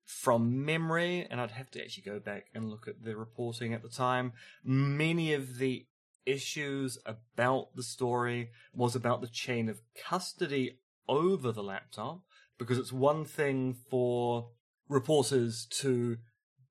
From 0.04 0.64
memory, 0.64 1.26
and 1.28 1.40
I'd 1.40 1.50
have 1.50 1.68
to 1.72 1.82
actually 1.82 2.04
go 2.04 2.20
back 2.20 2.44
and 2.54 2.70
look 2.70 2.86
at 2.86 3.02
the 3.02 3.16
reporting 3.16 3.74
at 3.74 3.82
the 3.82 3.88
time, 3.88 4.34
many 4.62 5.32
of 5.32 5.58
the 5.58 5.86
issues 6.24 6.96
about 7.04 7.74
the 7.74 7.82
story 7.82 8.50
was 8.72 8.94
about 8.94 9.20
the 9.20 9.26
chain 9.26 9.68
of 9.68 9.80
custody 10.00 10.78
over 11.08 11.50
the 11.50 11.62
laptop, 11.62 12.20
because 12.56 12.78
it's 12.78 12.92
one 12.92 13.24
thing 13.24 13.74
for 13.90 14.50
reporters 14.88 15.66
to 15.70 16.18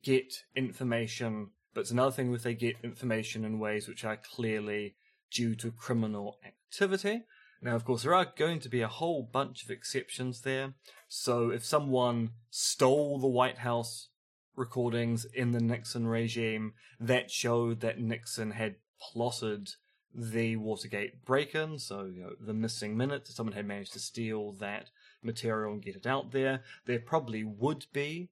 get 0.01 0.43
information, 0.55 1.49
but 1.75 1.81
it's 1.81 1.91
another 1.91 2.11
thing 2.11 2.33
if 2.33 2.41
they 2.41 2.55
get 2.55 2.77
information 2.83 3.43
in 3.43 3.59
ways 3.59 3.87
which 3.87 4.05
are 4.05 4.17
clearly 4.17 4.95
due 5.29 5.53
to 5.55 5.71
criminal 5.71 6.39
activity. 6.43 7.23
Now, 7.61 7.75
of 7.75 7.83
course, 7.83 8.03
there 8.03 8.15
are 8.15 8.31
going 8.37 8.61
to 8.61 8.69
be 8.69 8.81
a 8.81 8.87
whole 8.87 9.21
bunch 9.21 9.63
of 9.63 9.69
exceptions 9.69 10.41
there. 10.41 10.73
So 11.09 11.49
if 11.49 11.65
someone 11.65 12.31
stole 12.49 13.19
the 13.19 13.27
White 13.27 13.59
House 13.59 14.09
recordings 14.55 15.25
in 15.25 15.51
the 15.51 15.59
Nixon 15.59 16.07
regime 16.07 16.73
that 16.99 17.29
showed 17.29 17.81
that 17.81 17.99
Nixon 17.99 18.51
had 18.51 18.75
plotted 19.11 19.71
the 20.13 20.55
Watergate 20.55 21.25
break-in, 21.25 21.77
so 21.79 22.05
you 22.05 22.21
know, 22.21 22.31
the 22.39 22.53
missing 22.53 22.95
minutes, 22.95 23.35
someone 23.35 23.55
had 23.55 23.67
managed 23.67 23.93
to 23.93 23.99
steal 23.99 24.53
that 24.53 24.89
material 25.21 25.73
and 25.73 25.83
get 25.83 25.97
it 25.97 26.07
out 26.07 26.31
there, 26.31 26.63
there 26.85 26.99
probably 26.99 27.43
would 27.43 27.85
be 27.91 28.29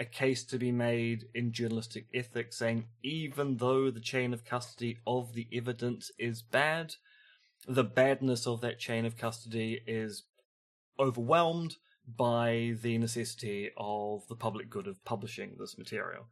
a 0.00 0.04
case 0.04 0.42
to 0.44 0.58
be 0.58 0.72
made 0.72 1.26
in 1.34 1.52
journalistic 1.52 2.06
ethics 2.14 2.56
saying 2.56 2.86
even 3.02 3.58
though 3.58 3.90
the 3.90 4.00
chain 4.00 4.32
of 4.32 4.46
custody 4.46 4.98
of 5.06 5.34
the 5.34 5.46
evidence 5.52 6.10
is 6.18 6.40
bad, 6.40 6.94
the 7.68 7.84
badness 7.84 8.46
of 8.46 8.62
that 8.62 8.78
chain 8.78 9.04
of 9.04 9.18
custody 9.18 9.82
is 9.86 10.24
overwhelmed 10.98 11.76
by 12.16 12.74
the 12.82 12.96
necessity 12.96 13.70
of 13.76 14.26
the 14.28 14.34
public 14.34 14.70
good 14.70 14.86
of 14.86 15.04
publishing 15.04 15.56
this 15.58 15.76
material. 15.76 16.26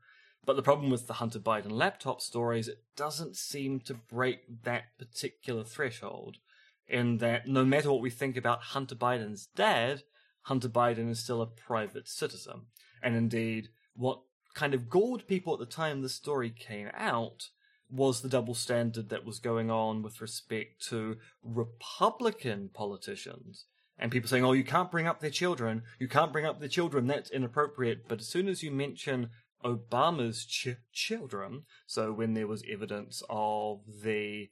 But 0.47 0.57
the 0.57 0.63
problem 0.63 0.91
with 0.91 1.07
the 1.07 1.15
Hunter 1.15 1.39
Biden 1.39 1.71
laptop 1.71 2.23
story 2.23 2.61
is 2.61 2.69
it 2.69 2.85
doesn't 2.97 3.37
seem 3.37 3.81
to 3.81 3.95
break 3.95 4.63
that 4.63 4.85
particular 4.99 5.63
threshold, 5.63 6.39
in 6.87 7.19
that 7.19 7.47
no 7.47 7.67
matter 7.67 7.93
what 7.93 8.01
we 8.01 8.09
think 8.09 8.35
about 8.35 8.63
Hunter 8.63 8.95
Biden's 8.95 9.47
dad, 9.55 10.05
Hunter 10.43 10.71
Biden 10.71 11.11
is 11.11 11.19
still 11.19 11.43
a 11.43 11.47
private 11.47 12.09
citizen. 12.09 12.63
And 13.03 13.17
indeed, 13.17 13.69
what 13.95 14.21
kind 14.55 14.75
of 14.75 14.91
galled 14.91 15.27
people 15.27 15.53
at 15.53 15.61
the 15.61 15.67
time 15.67 16.03
the 16.03 16.09
story 16.09 16.51
came 16.51 16.91
out 16.95 17.51
was 17.91 18.21
the 18.21 18.29
double 18.29 18.55
standard 18.55 19.09
that 19.09 19.25
was 19.25 19.39
going 19.39 19.71
on 19.71 20.03
with 20.03 20.21
respect 20.21 20.87
to 20.89 21.17
Republican 21.43 22.71
politicians. 22.73 23.65
And 23.99 24.13
people 24.13 24.29
saying, 24.29 24.45
oh, 24.45 24.53
you 24.53 24.65
can't 24.65 24.91
bring 24.91 25.07
up 25.07 25.21
their 25.21 25.31
children. 25.31 25.83
You 25.99 26.07
can't 26.07 26.33
bring 26.33 26.47
up 26.47 26.61
their 26.61 26.69
children. 26.69 27.07
That's 27.07 27.31
inappropriate. 27.31 28.07
But 28.07 28.21
as 28.21 28.29
soon 28.29 28.49
as 28.49 28.63
you 28.63 28.71
mention 28.71 29.31
Obama's 29.65 30.45
ch- 30.45 30.77
children, 30.93 31.63
so 31.87 32.13
when 32.13 32.35
there 32.35 32.47
was 32.47 32.63
evidence 32.71 33.23
of 33.29 33.81
the 34.03 34.51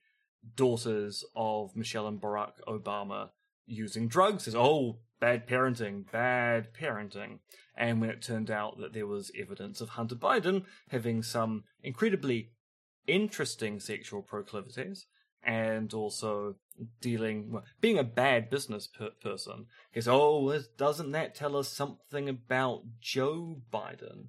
daughters 0.55 1.25
of 1.37 1.77
Michelle 1.77 2.09
and 2.09 2.21
Barack 2.21 2.55
Obama 2.67 3.31
using 3.67 4.09
drugs, 4.09 4.49
as, 4.49 4.57
oh, 4.57 4.99
bad 5.21 5.47
parenting, 5.47 6.11
bad 6.11 6.69
parenting. 6.73 7.39
And 7.77 8.01
when 8.01 8.11
it 8.11 8.23
turned 8.23 8.51
out 8.51 8.79
that 8.79 8.93
there 8.93 9.07
was 9.07 9.31
evidence 9.39 9.81
of 9.81 9.91
Hunter 9.91 10.15
Biden 10.15 10.65
having 10.89 11.23
some 11.23 11.65
incredibly 11.83 12.53
interesting 13.07 13.81
sexual 13.81 14.23
proclivities 14.23 15.07
and 15.43 15.93
also 15.95 16.57
dealing, 17.01 17.53
well, 17.53 17.65
being 17.81 17.99
a 17.99 18.05
bad 18.05 18.51
business 18.51 18.87
per- 18.87 19.11
person, 19.23 19.67
because, 19.93 20.09
oh, 20.09 20.61
doesn't 20.77 21.13
that 21.13 21.35
tell 21.35 21.57
us 21.57 21.69
something 21.69 22.29
about 22.29 22.83
Joe 23.01 23.61
Biden? 23.73 24.29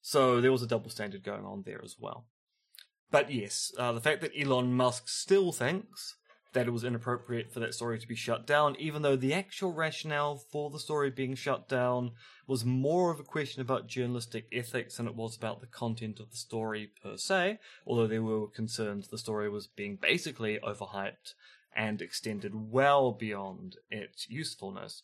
So 0.00 0.40
there 0.40 0.52
was 0.52 0.62
a 0.62 0.66
double 0.66 0.90
standard 0.90 1.22
going 1.22 1.44
on 1.44 1.62
there 1.64 1.80
as 1.84 1.96
well. 1.98 2.26
But 3.10 3.30
yes, 3.30 3.72
uh, 3.78 3.92
the 3.92 4.00
fact 4.00 4.20
that 4.22 4.32
Elon 4.38 4.72
Musk 4.72 5.08
still 5.08 5.52
thinks 5.52 6.16
that 6.52 6.66
it 6.66 6.72
was 6.72 6.84
inappropriate 6.84 7.52
for 7.52 7.60
that 7.60 7.74
story 7.74 7.98
to 7.98 8.08
be 8.08 8.14
shut 8.14 8.46
down, 8.46 8.76
even 8.78 9.02
though 9.02 9.16
the 9.16 9.34
actual 9.34 9.72
rationale 9.72 10.36
for 10.36 10.70
the 10.70 10.78
story 10.78 11.10
being 11.10 11.34
shut 11.34 11.68
down 11.68 12.12
was 12.46 12.64
more 12.64 13.10
of 13.10 13.20
a 13.20 13.24
question 13.24 13.62
about 13.62 13.86
journalistic 13.86 14.46
ethics 14.52 14.96
than 14.96 15.06
it 15.06 15.14
was 15.14 15.36
about 15.36 15.60
the 15.60 15.66
content 15.66 16.18
of 16.18 16.30
the 16.30 16.36
story 16.36 16.90
per 17.02 17.16
se, 17.16 17.58
although 17.86 18.08
there 18.08 18.22
were 18.22 18.48
concerns 18.48 19.08
the 19.08 19.18
story 19.18 19.48
was 19.48 19.66
being 19.66 19.96
basically 19.96 20.58
overhyped 20.58 21.34
and 21.74 22.02
extended 22.02 22.52
well 22.54 23.12
beyond 23.12 23.76
its 23.90 24.28
usefulness. 24.28 25.02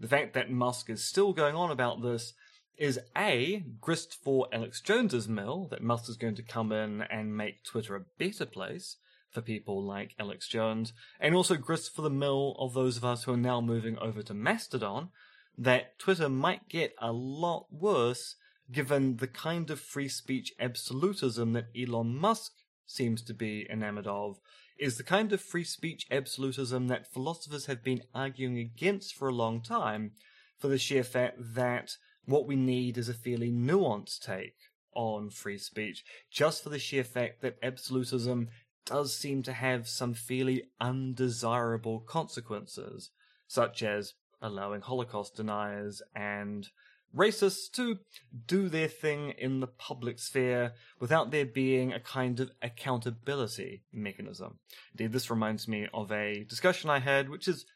The 0.00 0.08
fact 0.08 0.34
that 0.34 0.50
Musk 0.50 0.90
is 0.90 1.04
still 1.04 1.32
going 1.32 1.56
on 1.56 1.70
about 1.70 2.02
this 2.02 2.34
is 2.76 2.98
A, 3.16 3.64
grist 3.80 4.16
for 4.22 4.48
Alex 4.52 4.80
Jones's 4.80 5.28
mill, 5.28 5.68
that 5.70 5.82
Musk 5.82 6.08
is 6.08 6.16
going 6.16 6.34
to 6.36 6.42
come 6.42 6.72
in 6.72 7.02
and 7.02 7.36
make 7.36 7.64
Twitter 7.64 7.94
a 7.94 8.04
better 8.18 8.46
place, 8.46 8.96
for 9.34 9.42
people 9.42 9.82
like 9.82 10.14
Alex 10.18 10.48
Jones, 10.48 10.92
and 11.20 11.34
also 11.34 11.56
grist 11.56 11.94
for 11.94 12.02
the 12.02 12.08
mill 12.08 12.56
of 12.58 12.72
those 12.72 12.96
of 12.96 13.04
us 13.04 13.24
who 13.24 13.32
are 13.32 13.36
now 13.36 13.60
moving 13.60 13.98
over 13.98 14.22
to 14.22 14.32
Mastodon, 14.32 15.10
that 15.58 15.98
Twitter 15.98 16.28
might 16.28 16.68
get 16.68 16.94
a 17.00 17.12
lot 17.12 17.66
worse 17.70 18.36
given 18.72 19.16
the 19.16 19.26
kind 19.26 19.70
of 19.70 19.78
free 19.80 20.08
speech 20.08 20.52
absolutism 20.58 21.52
that 21.52 21.66
Elon 21.78 22.16
Musk 22.16 22.52
seems 22.86 23.22
to 23.22 23.34
be 23.34 23.66
enamored 23.70 24.06
of, 24.06 24.38
is 24.78 24.96
the 24.96 25.04
kind 25.04 25.32
of 25.32 25.40
free 25.40 25.64
speech 25.64 26.06
absolutism 26.10 26.88
that 26.88 27.12
philosophers 27.12 27.66
have 27.66 27.82
been 27.84 28.02
arguing 28.14 28.58
against 28.58 29.14
for 29.14 29.28
a 29.28 29.34
long 29.34 29.60
time, 29.60 30.12
for 30.58 30.68
the 30.68 30.78
sheer 30.78 31.04
fact 31.04 31.36
that 31.38 31.96
what 32.24 32.46
we 32.46 32.56
need 32.56 32.96
is 32.96 33.08
a 33.08 33.14
fairly 33.14 33.50
nuanced 33.50 34.20
take 34.20 34.56
on 34.94 35.28
free 35.28 35.58
speech, 35.58 36.04
just 36.30 36.62
for 36.62 36.70
the 36.70 36.78
sheer 36.78 37.04
fact 37.04 37.42
that 37.42 37.58
absolutism 37.62 38.48
does 38.86 39.16
seem 39.16 39.42
to 39.42 39.52
have 39.52 39.88
some 39.88 40.14
fairly 40.14 40.64
undesirable 40.80 42.00
consequences, 42.00 43.10
such 43.46 43.82
as 43.82 44.14
allowing 44.42 44.80
Holocaust 44.82 45.36
deniers 45.36 46.02
and 46.14 46.68
racists 47.16 47.70
to 47.72 47.98
do 48.46 48.68
their 48.68 48.88
thing 48.88 49.30
in 49.38 49.60
the 49.60 49.66
public 49.66 50.18
sphere 50.18 50.72
without 50.98 51.30
there 51.30 51.46
being 51.46 51.92
a 51.92 52.00
kind 52.00 52.40
of 52.40 52.50
accountability 52.60 53.82
mechanism. 53.92 54.58
Indeed, 54.92 55.12
this 55.12 55.30
reminds 55.30 55.68
me 55.68 55.88
of 55.94 56.10
a 56.10 56.44
discussion 56.44 56.90
I 56.90 56.98
had, 56.98 57.28
which 57.28 57.46
is 57.46 57.66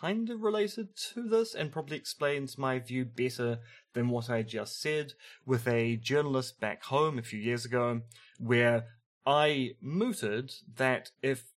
kind 0.00 0.30
of 0.30 0.42
related 0.42 0.88
to 1.14 1.28
this 1.28 1.54
and 1.54 1.72
probably 1.72 1.96
explains 1.96 2.58
my 2.58 2.78
view 2.78 3.04
better 3.04 3.58
than 3.94 4.08
what 4.08 4.30
I 4.30 4.42
just 4.42 4.80
said, 4.80 5.12
with 5.46 5.66
a 5.66 5.96
journalist 5.96 6.60
back 6.60 6.84
home 6.84 7.18
a 7.18 7.22
few 7.22 7.38
years 7.38 7.64
ago, 7.64 8.02
where 8.38 8.84
I 9.28 9.74
mooted 9.82 10.54
that 10.76 11.10
if 11.20 11.52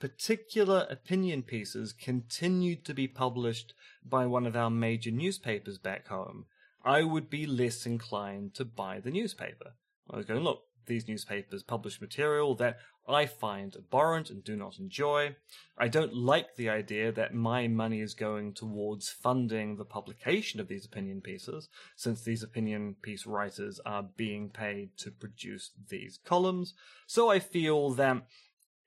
particular 0.00 0.84
opinion 0.90 1.44
pieces 1.44 1.92
continued 1.92 2.84
to 2.86 2.92
be 2.92 3.06
published 3.06 3.72
by 4.04 4.26
one 4.26 4.46
of 4.46 4.56
our 4.56 4.68
major 4.68 5.12
newspapers 5.12 5.78
back 5.78 6.08
home, 6.08 6.46
I 6.84 7.04
would 7.04 7.30
be 7.30 7.46
less 7.46 7.86
inclined 7.86 8.54
to 8.54 8.64
buy 8.64 8.98
the 8.98 9.12
newspaper. 9.12 9.74
I 10.10 10.16
was 10.16 10.26
going, 10.26 10.42
look, 10.42 10.64
these 10.86 11.08
newspapers 11.08 11.62
publish 11.62 12.00
material 12.00 12.54
that 12.56 12.78
I 13.06 13.26
find 13.26 13.76
abhorrent 13.76 14.30
and 14.30 14.42
do 14.42 14.56
not 14.56 14.78
enjoy. 14.78 15.36
I 15.76 15.88
don't 15.88 16.14
like 16.14 16.56
the 16.56 16.70
idea 16.70 17.12
that 17.12 17.34
my 17.34 17.68
money 17.68 18.00
is 18.00 18.14
going 18.14 18.54
towards 18.54 19.10
funding 19.10 19.76
the 19.76 19.84
publication 19.84 20.60
of 20.60 20.68
these 20.68 20.86
opinion 20.86 21.20
pieces, 21.20 21.68
since 21.96 22.22
these 22.22 22.42
opinion 22.42 22.96
piece 23.02 23.26
writers 23.26 23.80
are 23.84 24.02
being 24.02 24.48
paid 24.48 24.96
to 24.98 25.10
produce 25.10 25.70
these 25.90 26.18
columns. 26.24 26.74
So 27.06 27.30
I 27.30 27.40
feel 27.40 27.90
that 27.94 28.26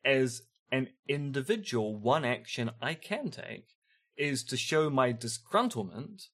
as 0.04 0.42
an 0.72 0.90
individual, 1.08 1.96
one 1.96 2.26
action 2.26 2.72
I 2.82 2.96
can 2.96 3.30
take 3.30 3.68
is 4.16 4.44
to 4.46 4.58
show 4.58 4.90
my 4.90 5.14
disgruntlement 5.14 6.28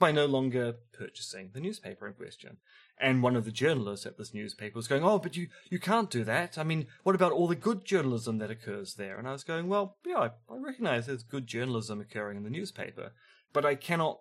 by 0.00 0.10
no 0.10 0.26
longer 0.26 0.74
purchasing 0.92 1.50
the 1.52 1.60
newspaper 1.60 2.06
in 2.06 2.14
question. 2.14 2.56
And 3.00 3.22
one 3.22 3.34
of 3.34 3.46
the 3.46 3.52
journalists 3.52 4.04
at 4.04 4.18
this 4.18 4.34
newspaper 4.34 4.76
was 4.76 4.88
going, 4.88 5.02
Oh, 5.02 5.18
but 5.18 5.36
you, 5.36 5.48
you 5.70 5.78
can't 5.78 6.10
do 6.10 6.22
that. 6.24 6.58
I 6.58 6.64
mean, 6.64 6.86
what 7.02 7.14
about 7.14 7.32
all 7.32 7.48
the 7.48 7.56
good 7.56 7.84
journalism 7.84 8.38
that 8.38 8.50
occurs 8.50 8.94
there? 8.94 9.18
And 9.18 9.26
I 9.26 9.32
was 9.32 9.44
going, 9.44 9.68
Well, 9.68 9.96
yeah, 10.04 10.18
I, 10.18 10.26
I 10.52 10.58
recognize 10.58 11.06
there's 11.06 11.22
good 11.22 11.46
journalism 11.46 12.00
occurring 12.00 12.36
in 12.36 12.44
the 12.44 12.50
newspaper, 12.50 13.12
but 13.52 13.64
I 13.64 13.74
cannot 13.74 14.20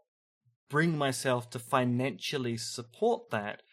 bring 0.70 0.98
myself 0.98 1.50
to 1.50 1.60
financially 1.60 2.56
support 2.56 3.32
that 3.32 3.64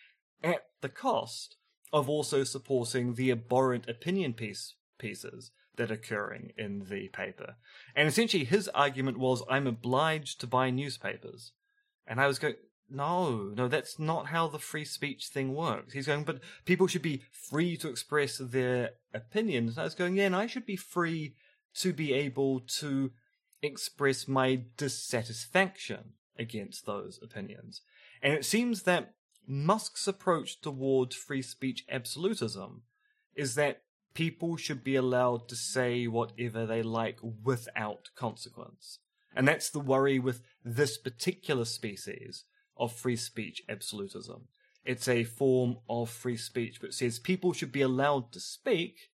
at 0.43 0.63
the 0.81 0.89
cost 0.89 1.57
of 1.93 2.09
also 2.09 2.43
supporting 2.43 3.15
the 3.15 3.31
abhorrent 3.31 3.89
opinion 3.89 4.33
piece 4.33 4.75
pieces 4.99 5.51
that 5.77 5.91
are 5.91 5.95
occurring 5.95 6.53
in 6.57 6.87
the 6.91 7.09
paper. 7.09 7.57
And 7.95 8.09
essentially 8.09 8.45
his 8.45 8.69
argument 8.69 9.19
was 9.19 9.43
I'm 9.49 9.67
obliged 9.67 10.41
to 10.41 10.47
buy 10.47 10.71
newspapers. 10.71 11.53
And 12.07 12.21
I 12.21 12.27
was 12.27 12.39
going, 12.39 12.55
no, 12.89 13.53
no, 13.57 13.69
that's 13.69 13.99
not 13.99 14.29
how 14.29 14.49
the 14.49 14.59
free 14.59 14.85
speech 14.85 15.27
thing 15.27 15.55
works. 15.55 15.93
He's 15.93 16.07
going, 16.07 16.25
but 16.25 16.41
people 16.65 16.87
should 16.87 17.03
be 17.03 17.23
free 17.33 17.77
to 17.79 17.89
express 17.89 18.39
their 18.39 18.91
opinions. 19.13 19.73
And 19.73 19.81
I 19.81 19.85
was 19.85 19.95
going, 19.95 20.17
yeah, 20.17 20.27
and 20.27 20.37
I 20.37 20.47
should 20.47 20.67
be 20.67 20.77
free 20.77 21.35
to 21.77 21.93
be 21.93 22.13
able 22.15 22.61
to 22.79 23.11
express 23.63 24.29
my 24.29 24.63
dissatisfaction 24.77 26.13
against 26.39 26.87
those 26.87 27.19
opinions. 27.23 27.83
And 28.23 28.33
it 28.33 28.45
seems 28.45 28.83
that 28.83 29.15
Musk's 29.47 30.07
approach 30.07 30.61
toward 30.61 31.15
free 31.15 31.43
speech 31.43 31.85
absolutism 31.91 32.83
is 33.35 33.55
that 33.55 33.83
people 34.15 34.57
should 34.57 34.83
be 34.83 34.97
allowed 34.97 35.49
to 35.49 35.57
say 35.57 36.07
whatever 36.07 36.67
they 36.67 36.83
like 36.83 37.19
without 37.45 38.11
consequence. 38.17 38.99
And 39.35 39.47
that's 39.47 39.71
the 39.71 39.81
worry 39.81 40.19
with 40.19 40.43
this 40.65 40.97
particular 40.97 41.67
species 41.67 42.45
of 42.77 42.93
free 42.93 43.17
speech 43.17 43.63
absolutism. 43.69 44.49
It's 44.85 45.09
a 45.09 45.25
form 45.25 45.79
of 45.89 46.11
free 46.11 46.37
speech 46.37 46.81
which 46.81 46.95
says 46.95 47.19
people 47.19 47.53
should 47.53 47.73
be 47.73 47.83
allowed 47.83 48.33
to 48.33 48.41
speak, 48.41 49.11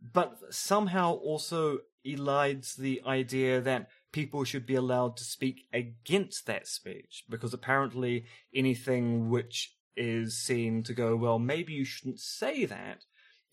but 0.00 0.38
somehow 0.50 1.14
also 1.14 1.78
elides 2.04 2.74
the 2.74 3.00
idea 3.06 3.60
that 3.60 3.88
people 4.12 4.42
should 4.42 4.66
be 4.66 4.74
allowed 4.74 5.16
to 5.16 5.24
speak 5.24 5.66
against 5.72 6.46
that 6.46 6.66
speech, 6.66 7.24
because 7.28 7.54
apparently 7.54 8.24
anything 8.52 9.30
which 9.30 9.76
is 9.96 10.36
seen 10.36 10.82
to 10.82 10.92
go, 10.92 11.14
well, 11.14 11.38
maybe 11.38 11.72
you 11.72 11.84
shouldn't 11.84 12.18
say 12.18 12.64
that, 12.64 13.04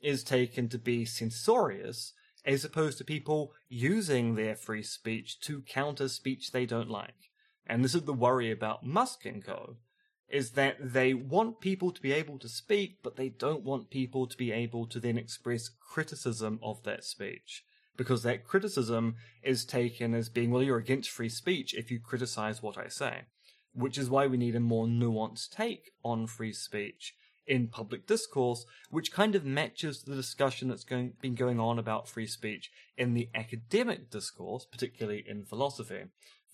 is 0.01 0.23
taken 0.23 0.67
to 0.69 0.79
be 0.79 1.05
censorious, 1.05 2.13
as 2.43 2.65
opposed 2.65 2.97
to 2.97 3.03
people 3.03 3.53
using 3.67 4.33
their 4.33 4.55
free 4.55 4.81
speech 4.81 5.39
to 5.41 5.61
counter 5.61 6.07
speech 6.07 6.51
they 6.51 6.65
don't 6.65 6.89
like 6.89 7.28
and 7.69 7.85
this 7.85 7.93
is 7.93 8.01
the 8.01 8.13
worry 8.13 8.51
about 8.51 8.85
Musk 8.85 9.25
and 9.25 9.45
Co., 9.45 9.77
is 10.27 10.51
that 10.51 10.77
they 10.81 11.13
want 11.13 11.61
people 11.61 11.91
to 11.91 12.01
be 12.01 12.11
able 12.11 12.37
to 12.39 12.49
speak, 12.49 12.97
but 13.01 13.15
they 13.15 13.29
don't 13.29 13.63
want 13.63 13.89
people 13.89 14.27
to 14.27 14.37
be 14.37 14.51
able 14.51 14.85
to 14.87 14.99
then 14.99 15.17
express 15.17 15.69
criticism 15.69 16.59
of 16.61 16.83
that 16.83 17.03
speech. 17.03 17.63
Because 17.95 18.23
that 18.23 18.45
criticism 18.45 19.15
is 19.43 19.65
taken 19.65 20.13
as 20.13 20.29
being, 20.29 20.51
well, 20.51 20.63
you're 20.63 20.77
against 20.77 21.09
free 21.09 21.29
speech 21.29 21.73
if 21.73 21.91
you 21.91 21.99
criticize 21.99 22.61
what 22.61 22.77
I 22.77 22.87
say. 22.87 23.21
Which 23.73 23.97
is 23.97 24.09
why 24.09 24.27
we 24.27 24.37
need 24.37 24.55
a 24.55 24.59
more 24.59 24.85
nuanced 24.85 25.51
take 25.51 25.91
on 26.03 26.27
free 26.27 26.53
speech 26.53 27.15
in 27.45 27.67
public 27.67 28.05
discourse, 28.05 28.65
which 28.91 29.11
kind 29.11 29.35
of 29.35 29.43
matches 29.43 30.03
the 30.03 30.15
discussion 30.15 30.69
that's 30.69 30.83
going, 30.83 31.13
been 31.21 31.35
going 31.35 31.59
on 31.59 31.79
about 31.79 32.07
free 32.07 32.27
speech 32.27 32.71
in 32.97 33.15
the 33.15 33.29
academic 33.33 34.11
discourse, 34.11 34.65
particularly 34.65 35.25
in 35.27 35.43
philosophy. 35.43 36.03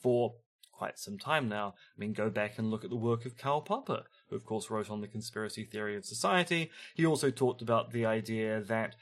For 0.01 0.35
quite 0.77 0.99
some 0.99 1.17
time 1.17 1.47
now. 1.47 1.75
I 1.95 1.99
mean, 1.99 2.13
go 2.13 2.29
back 2.29 2.57
and 2.57 2.69
look 2.69 2.83
at 2.83 2.89
the 2.89 2.95
work 2.95 3.25
of 3.25 3.37
Karl 3.37 3.61
Popper, 3.61 4.03
who 4.29 4.35
of 4.35 4.45
course 4.45 4.69
wrote 4.69 4.89
on 4.89 5.01
the 5.01 5.07
conspiracy 5.07 5.63
theory 5.63 5.95
of 5.95 6.05
society. 6.05 6.71
He 6.93 7.05
also 7.05 7.31
talked 7.31 7.61
about 7.61 7.91
the 7.91 8.05
idea 8.05 8.61
that 8.61 8.95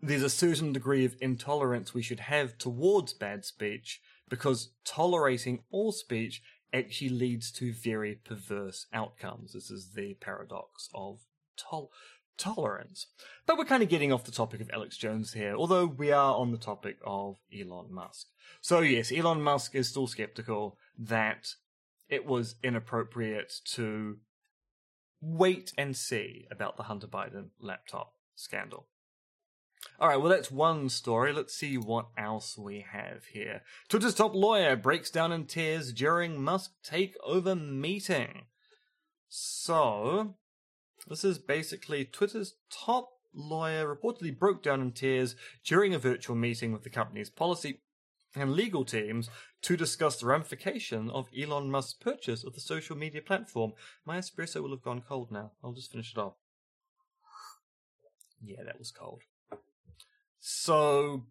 there's 0.00 0.22
a 0.22 0.30
certain 0.30 0.72
degree 0.72 1.04
of 1.04 1.16
intolerance 1.20 1.94
we 1.94 2.02
should 2.02 2.20
have 2.20 2.58
towards 2.58 3.12
bad 3.12 3.44
speech 3.44 4.00
because 4.28 4.70
tolerating 4.84 5.60
all 5.70 5.92
speech 5.92 6.42
actually 6.72 7.10
leads 7.10 7.50
to 7.52 7.72
very 7.72 8.16
perverse 8.16 8.86
outcomes. 8.92 9.52
This 9.52 9.70
is 9.70 9.92
the 9.94 10.14
paradox 10.14 10.88
of 10.94 11.20
tol- 11.56 11.92
tolerance. 12.36 13.06
But 13.46 13.58
we're 13.58 13.64
kind 13.64 13.82
of 13.82 13.88
getting 13.88 14.12
off 14.12 14.24
the 14.24 14.32
topic 14.32 14.60
of 14.60 14.70
Alex 14.72 14.96
Jones 14.96 15.32
here, 15.32 15.54
although 15.54 15.86
we 15.86 16.12
are 16.12 16.34
on 16.34 16.50
the 16.50 16.58
topic 16.58 16.98
of 17.04 17.36
Elon 17.52 17.92
Musk. 17.92 18.26
So 18.60 18.80
yes, 18.80 19.12
Elon 19.12 19.42
Musk 19.42 19.74
is 19.74 19.88
still 19.88 20.06
skeptical 20.06 20.78
that 20.98 21.54
it 22.08 22.26
was 22.26 22.56
inappropriate 22.62 23.52
to 23.72 24.18
wait 25.20 25.72
and 25.78 25.96
see 25.96 26.46
about 26.50 26.76
the 26.76 26.84
Hunter 26.84 27.06
Biden 27.06 27.48
laptop 27.60 28.14
scandal. 28.34 28.86
All 30.00 30.08
right, 30.08 30.20
well, 30.20 30.30
that's 30.30 30.50
one 30.50 30.88
story. 30.88 31.32
Let's 31.32 31.54
see 31.54 31.76
what 31.76 32.06
else 32.16 32.58
we 32.58 32.84
have 32.90 33.26
here. 33.26 33.62
Twitter's 33.88 34.14
top 34.14 34.34
lawyer 34.34 34.76
breaks 34.76 35.10
down 35.10 35.30
in 35.30 35.44
tears 35.44 35.92
during 35.92 36.42
Musk 36.42 36.72
takeover 36.84 37.58
meeting. 37.58 38.46
So, 39.28 40.36
this 41.08 41.24
is 41.24 41.38
basically 41.38 42.04
Twitter's 42.04 42.54
top 42.70 43.10
lawyer 43.34 43.86
reportedly 43.86 44.36
broke 44.36 44.62
down 44.62 44.80
in 44.80 44.92
tears 44.92 45.36
during 45.64 45.94
a 45.94 45.98
virtual 45.98 46.36
meeting 46.36 46.72
with 46.72 46.82
the 46.82 46.90
company's 46.90 47.30
policy 47.30 47.80
and 48.36 48.52
legal 48.52 48.84
teams 48.84 49.30
to 49.62 49.76
discuss 49.76 50.16
the 50.16 50.26
ramification 50.26 51.10
of 51.10 51.28
Elon 51.38 51.70
Musk's 51.70 51.94
purchase 51.94 52.44
of 52.44 52.54
the 52.54 52.60
social 52.60 52.96
media 52.96 53.22
platform. 53.22 53.72
My 54.04 54.18
espresso 54.18 54.62
will 54.62 54.70
have 54.70 54.82
gone 54.82 55.02
cold 55.06 55.30
now. 55.30 55.52
I'll 55.62 55.72
just 55.72 55.92
finish 55.92 56.12
it 56.12 56.18
off. 56.18 56.34
Yeah, 58.42 58.62
that 58.64 58.78
was 58.78 58.90
cold. 58.90 59.22
So, 60.38 61.24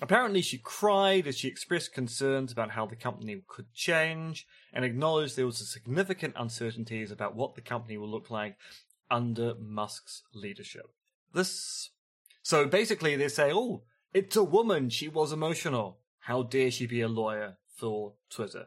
apparently 0.00 0.42
she 0.42 0.58
cried 0.58 1.26
as 1.26 1.38
she 1.38 1.48
expressed 1.48 1.92
concerns 1.92 2.52
about 2.52 2.72
how 2.72 2.86
the 2.86 2.96
company 2.96 3.42
could 3.46 3.72
change 3.72 4.46
and 4.72 4.84
acknowledged 4.84 5.36
there 5.36 5.46
was 5.46 5.60
a 5.60 5.66
significant 5.66 6.34
uncertainties 6.36 7.10
about 7.10 7.34
what 7.34 7.54
the 7.54 7.60
company 7.60 7.96
will 7.96 8.10
look 8.10 8.30
like 8.30 8.56
under 9.10 9.54
Musk's 9.54 10.22
leadership. 10.34 10.90
This, 11.32 11.90
so 12.42 12.66
basically 12.66 13.16
they 13.16 13.28
say, 13.28 13.50
oh, 13.52 13.82
it's 14.12 14.36
a 14.36 14.44
woman, 14.44 14.90
she 14.90 15.08
was 15.08 15.32
emotional. 15.32 15.98
How 16.20 16.42
dare 16.42 16.70
she 16.70 16.86
be 16.86 17.00
a 17.00 17.08
lawyer 17.08 17.56
for 17.74 18.14
Twitter? 18.30 18.66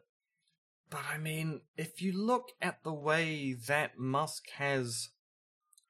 But 0.89 1.01
I 1.13 1.17
mean, 1.17 1.61
if 1.77 2.01
you 2.01 2.11
look 2.11 2.49
at 2.61 2.83
the 2.83 2.93
way 2.93 3.53
that 3.67 3.99
Musk 3.99 4.49
has 4.55 5.09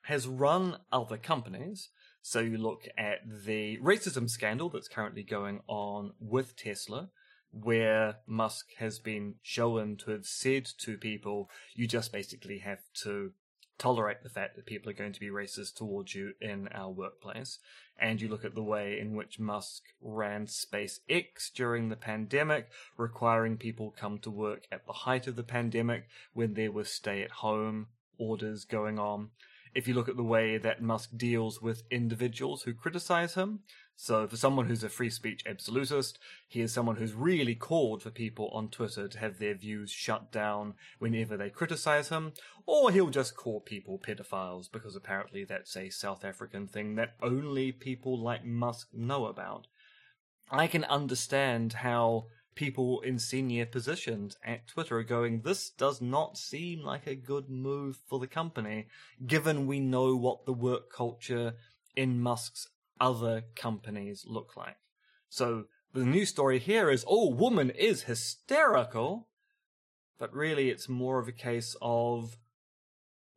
has 0.03 0.27
run 0.27 0.77
other 0.91 1.17
companies, 1.17 1.89
so 2.21 2.39
you 2.39 2.57
look 2.57 2.87
at 2.97 3.19
the 3.45 3.77
racism 3.77 4.29
scandal 4.29 4.69
that's 4.69 4.87
currently 4.87 5.23
going 5.23 5.61
on 5.67 6.13
with 6.19 6.55
Tesla, 6.55 7.09
where 7.51 8.17
Musk 8.27 8.67
has 8.77 8.99
been 8.99 9.35
shown 9.41 9.95
to 9.97 10.11
have 10.11 10.25
said 10.25 10.65
to 10.79 10.97
people, 10.97 11.49
you 11.73 11.87
just 11.87 12.11
basically 12.11 12.59
have 12.59 12.79
to 13.03 13.31
tolerate 13.79 14.21
the 14.21 14.29
fact 14.29 14.55
that 14.55 14.65
people 14.65 14.89
are 14.89 14.93
going 14.93 15.13
to 15.13 15.19
be 15.19 15.29
racist 15.29 15.75
towards 15.75 16.13
you 16.13 16.33
in 16.41 16.67
our 16.73 16.91
workplace. 16.91 17.59
And 17.97 18.21
you 18.21 18.27
look 18.27 18.45
at 18.45 18.55
the 18.55 18.63
way 18.63 18.99
in 18.99 19.15
which 19.15 19.39
Musk 19.39 19.83
ran 20.01 20.45
SpaceX 20.45 21.51
during 21.55 21.89
the 21.89 21.95
pandemic, 21.95 22.69
requiring 22.97 23.57
people 23.57 23.95
come 23.97 24.19
to 24.19 24.29
work 24.29 24.67
at 24.71 24.85
the 24.85 24.93
height 24.93 25.27
of 25.27 25.35
the 25.35 25.43
pandemic 25.43 26.07
when 26.33 26.53
there 26.53 26.71
were 26.71 26.83
stay 26.83 27.23
at 27.23 27.31
home 27.31 27.87
orders 28.17 28.65
going 28.65 28.99
on 28.99 29.29
if 29.73 29.87
you 29.87 29.93
look 29.93 30.09
at 30.09 30.17
the 30.17 30.23
way 30.23 30.57
that 30.57 30.81
Musk 30.81 31.11
deals 31.15 31.61
with 31.61 31.83
individuals 31.91 32.63
who 32.63 32.73
criticize 32.73 33.35
him. 33.35 33.59
So, 33.95 34.27
for 34.27 34.37
someone 34.37 34.67
who's 34.67 34.83
a 34.83 34.89
free 34.89 35.09
speech 35.09 35.43
absolutist, 35.45 36.19
he 36.47 36.61
is 36.61 36.71
someone 36.71 36.95
who's 36.95 37.13
really 37.13 37.53
called 37.53 38.01
for 38.01 38.09
people 38.09 38.49
on 38.53 38.69
Twitter 38.69 39.09
to 39.09 39.19
have 39.19 39.39
their 39.39 39.55
views 39.55 39.91
shut 39.91 40.31
down 40.31 40.75
whenever 40.99 41.35
they 41.35 41.49
criticize 41.49 42.07
him, 42.07 42.31
or 42.65 42.91
he'll 42.91 43.09
just 43.09 43.35
call 43.35 43.59
people 43.59 43.99
pedophiles 43.99 44.71
because 44.71 44.95
apparently 44.95 45.43
that's 45.43 45.75
a 45.75 45.89
South 45.89 46.23
African 46.23 46.65
thing 46.65 46.95
that 46.95 47.15
only 47.21 47.73
people 47.73 48.17
like 48.17 48.45
Musk 48.45 48.87
know 48.93 49.25
about. 49.25 49.67
I 50.49 50.67
can 50.67 50.85
understand 50.85 51.73
how 51.73 52.27
people 52.59 52.99
in 52.99 53.17
senior 53.17 53.65
positions 53.65 54.35
at 54.43 54.67
Twitter 54.67 54.97
are 54.97 55.03
going, 55.03 55.39
this 55.39 55.69
does 55.69 56.01
not 56.01 56.37
seem 56.37 56.83
like 56.83 57.07
a 57.07 57.15
good 57.15 57.49
move 57.49 57.97
for 58.05 58.19
the 58.19 58.27
company, 58.27 58.85
given 59.25 59.65
we 59.65 59.79
know 59.79 60.13
what 60.13 60.45
the 60.45 60.51
work 60.51 60.91
culture 60.91 61.53
in 61.95 62.19
Musk's 62.19 62.67
other 62.99 63.43
companies 63.55 64.25
look 64.27 64.57
like. 64.57 64.75
So 65.29 65.67
the 65.93 66.03
new 66.03 66.25
story 66.25 66.59
here 66.59 66.89
is, 66.89 67.05
oh, 67.07 67.29
woman 67.29 67.69
is 67.69 68.03
hysterical, 68.03 69.29
but 70.17 70.33
really 70.33 70.69
it's 70.69 70.89
more 70.89 71.17
of 71.17 71.29
a 71.29 71.43
case 71.49 71.77
of 71.81 72.35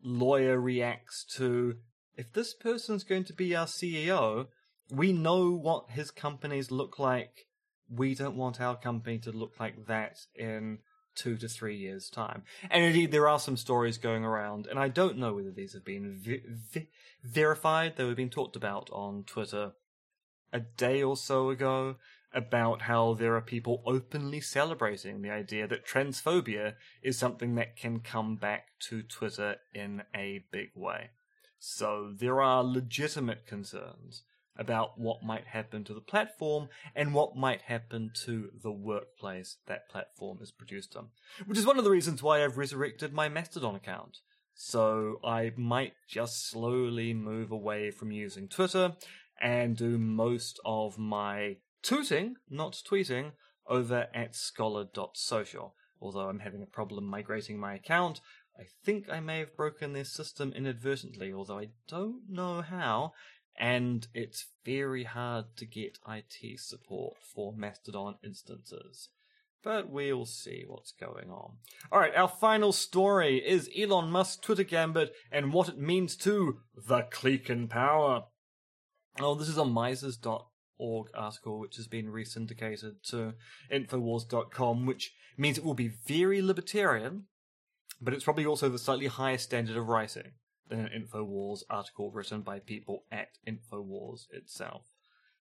lawyer 0.03 0.59
reacts 0.59 1.25
to, 1.37 1.77
if 2.17 2.33
this 2.33 2.55
person's 2.55 3.05
going 3.05 3.23
to 3.23 3.33
be 3.35 3.55
our 3.55 3.67
CEO, 3.67 4.49
we 4.91 5.13
know 5.13 5.53
what 5.53 5.91
his 5.91 6.11
companies 6.11 6.73
look 6.73 6.99
like 6.99 7.47
we 7.95 8.15
don't 8.15 8.37
want 8.37 8.61
our 8.61 8.77
company 8.77 9.19
to 9.19 9.33
look 9.33 9.59
like 9.61 9.87
that 9.87 10.19
in 10.35 10.79
two 11.15 11.37
to 11.37 11.49
three 11.49 11.77
years' 11.77 12.09
time. 12.09 12.43
And 12.71 12.85
indeed, 12.85 13.13
there 13.13 13.29
are 13.29 13.39
some 13.39 13.57
stories 13.57 13.99
going 13.99 14.25
around, 14.25 14.67
and 14.67 14.79
I 14.79 14.89
don't 14.89 15.19
know 15.19 15.35
whether 15.35 15.51
these 15.51 15.75
have 15.75 15.85
been 15.85 16.19
vi- 16.19 16.43
vi- 16.47 16.89
verified. 17.23 17.97
They 17.97 18.05
were 18.05 18.15
being 18.15 18.31
talked 18.31 18.57
about 18.57 18.89
on 18.93 19.25
Twitter 19.25 19.73
a 20.53 20.61
day 20.61 21.03
or 21.03 21.17
so 21.17 21.51
ago 21.51 21.97
about 22.35 22.83
how 22.83 23.15
there 23.15 23.37
are 23.37 23.43
people 23.43 23.83
openly 23.85 24.41
celebrating 24.41 25.21
the 25.21 25.31
idea 25.31 25.67
that 25.67 25.87
transphobia 25.87 26.75
is 27.03 27.19
something 27.19 27.55
that 27.57 27.77
can 27.77 28.01
come 28.01 28.37
back 28.37 28.69
to 28.81 29.03
Twitter 29.03 29.57
in 29.75 30.03
a 30.15 30.45
big 30.51 30.71
way. 30.75 31.11
So 31.59 32.13
there 32.19 32.41
are 32.41 32.65
legitimate 32.65 33.47
concerns 33.47 34.23
about 34.57 34.99
what 34.99 35.23
might 35.23 35.47
happen 35.47 35.85
to 35.85 35.95
the 35.95 36.01
platform 36.01 36.69
and 36.95 37.15
what 37.15 37.37
might 37.37 37.63
happen 37.63 38.11
to 38.25 38.51
the 38.63 38.73
workplace 38.73 39.57
that 39.67 39.89
platform 39.89 40.39
is 40.43 40.53
produced 40.53 40.95
on. 40.97 41.09
Which 41.47 41.59
is 41.59 41.67
one 41.67 41.79
of 41.79 41.85
the 41.85 41.91
reasons 41.91 42.23
why 42.23 42.45
I've 42.45 42.59
resurrected 42.59 43.13
my 43.13 43.29
Mastodon 43.29 43.75
account. 43.75 44.19
So 44.55 45.19
I 45.25 45.53
might 45.57 45.95
just 46.09 46.49
slowly 46.49 47.15
move 47.15 47.51
away 47.51 47.91
from 47.91 48.13
using 48.13 48.49
Twitter 48.49 48.95
and 49.41 49.77
do 49.77 49.99
most 49.99 50.61
of 50.65 50.99
my 50.99 51.57
tooting, 51.83 52.37
not 52.49 52.81
tweeting, 52.89 53.33
over 53.67 54.09
at 54.15 54.35
scholar.social. 54.35 55.75
Although 56.01 56.29
I'm 56.29 56.41
having 56.41 56.63
a 56.63 56.67
problem 56.67 57.07
migrating 57.07 57.59
my 57.59 57.75
account, 57.75 58.21
I 58.59 58.65
think 58.85 59.09
I 59.09 59.21
may 59.21 59.39
have 59.39 59.57
broken 59.57 59.93
their 59.93 60.05
system 60.05 60.53
inadvertently, 60.53 61.33
although 61.33 61.59
I 61.59 61.69
don't 61.89 62.29
know 62.29 62.61
how, 62.61 63.13
and 63.63 64.09
it's 64.13 64.47
very 64.65 65.05
hard 65.05 65.45
to 65.57 65.65
get 65.65 65.97
IT 66.09 66.59
support 66.59 67.15
for 67.23 67.55
Mastodon 67.57 68.17
instances. 68.25 69.09
But 69.63 69.89
we'll 69.89 70.27
see 70.27 70.65
what's 70.67 70.91
going 70.91 71.31
on. 71.31 71.59
Alright, 71.93 72.17
our 72.17 72.27
final 72.27 72.73
story 72.73 73.37
is 73.37 73.71
Elon 73.79 74.11
Musk's 74.11 74.39
Twitter 74.39 74.65
gambit 74.65 75.15
and 75.31 75.53
what 75.53 75.69
it 75.69 75.79
means 75.79 76.17
to 76.17 76.59
the 76.77 77.03
clique 77.03 77.49
in 77.49 77.69
power. 77.69 78.25
Oh, 79.21 79.37
this 79.37 79.49
is 79.49 79.59
a 79.59 79.65
Mises.org 79.65 81.07
article 81.15 81.61
which 81.61 81.77
has 81.77 81.87
been 81.87 82.07
resyndicated 82.07 82.95
to 83.11 83.35
Infowars.com, 83.73 84.87
which 84.87 85.15
means 85.39 85.57
it 85.57 85.65
will 85.65 85.75
be 85.75 85.93
very 86.09 86.43
libertarian, 86.43 87.27
but 88.01 88.13
it's 88.13 88.25
probably 88.25 88.45
also 88.45 88.69
the 88.69 88.79
slightly 88.81 89.07
higher 89.07 89.39
standard 89.39 89.77
of 89.77 89.87
writing 89.87 90.33
an 90.73 90.89
InfoWars 90.95 91.63
article 91.71 92.11
written 92.11 92.43
by 92.43 92.59
people 92.59 93.05
at 93.13 93.29
InfoWars 93.47 94.27
itself. 94.33 94.91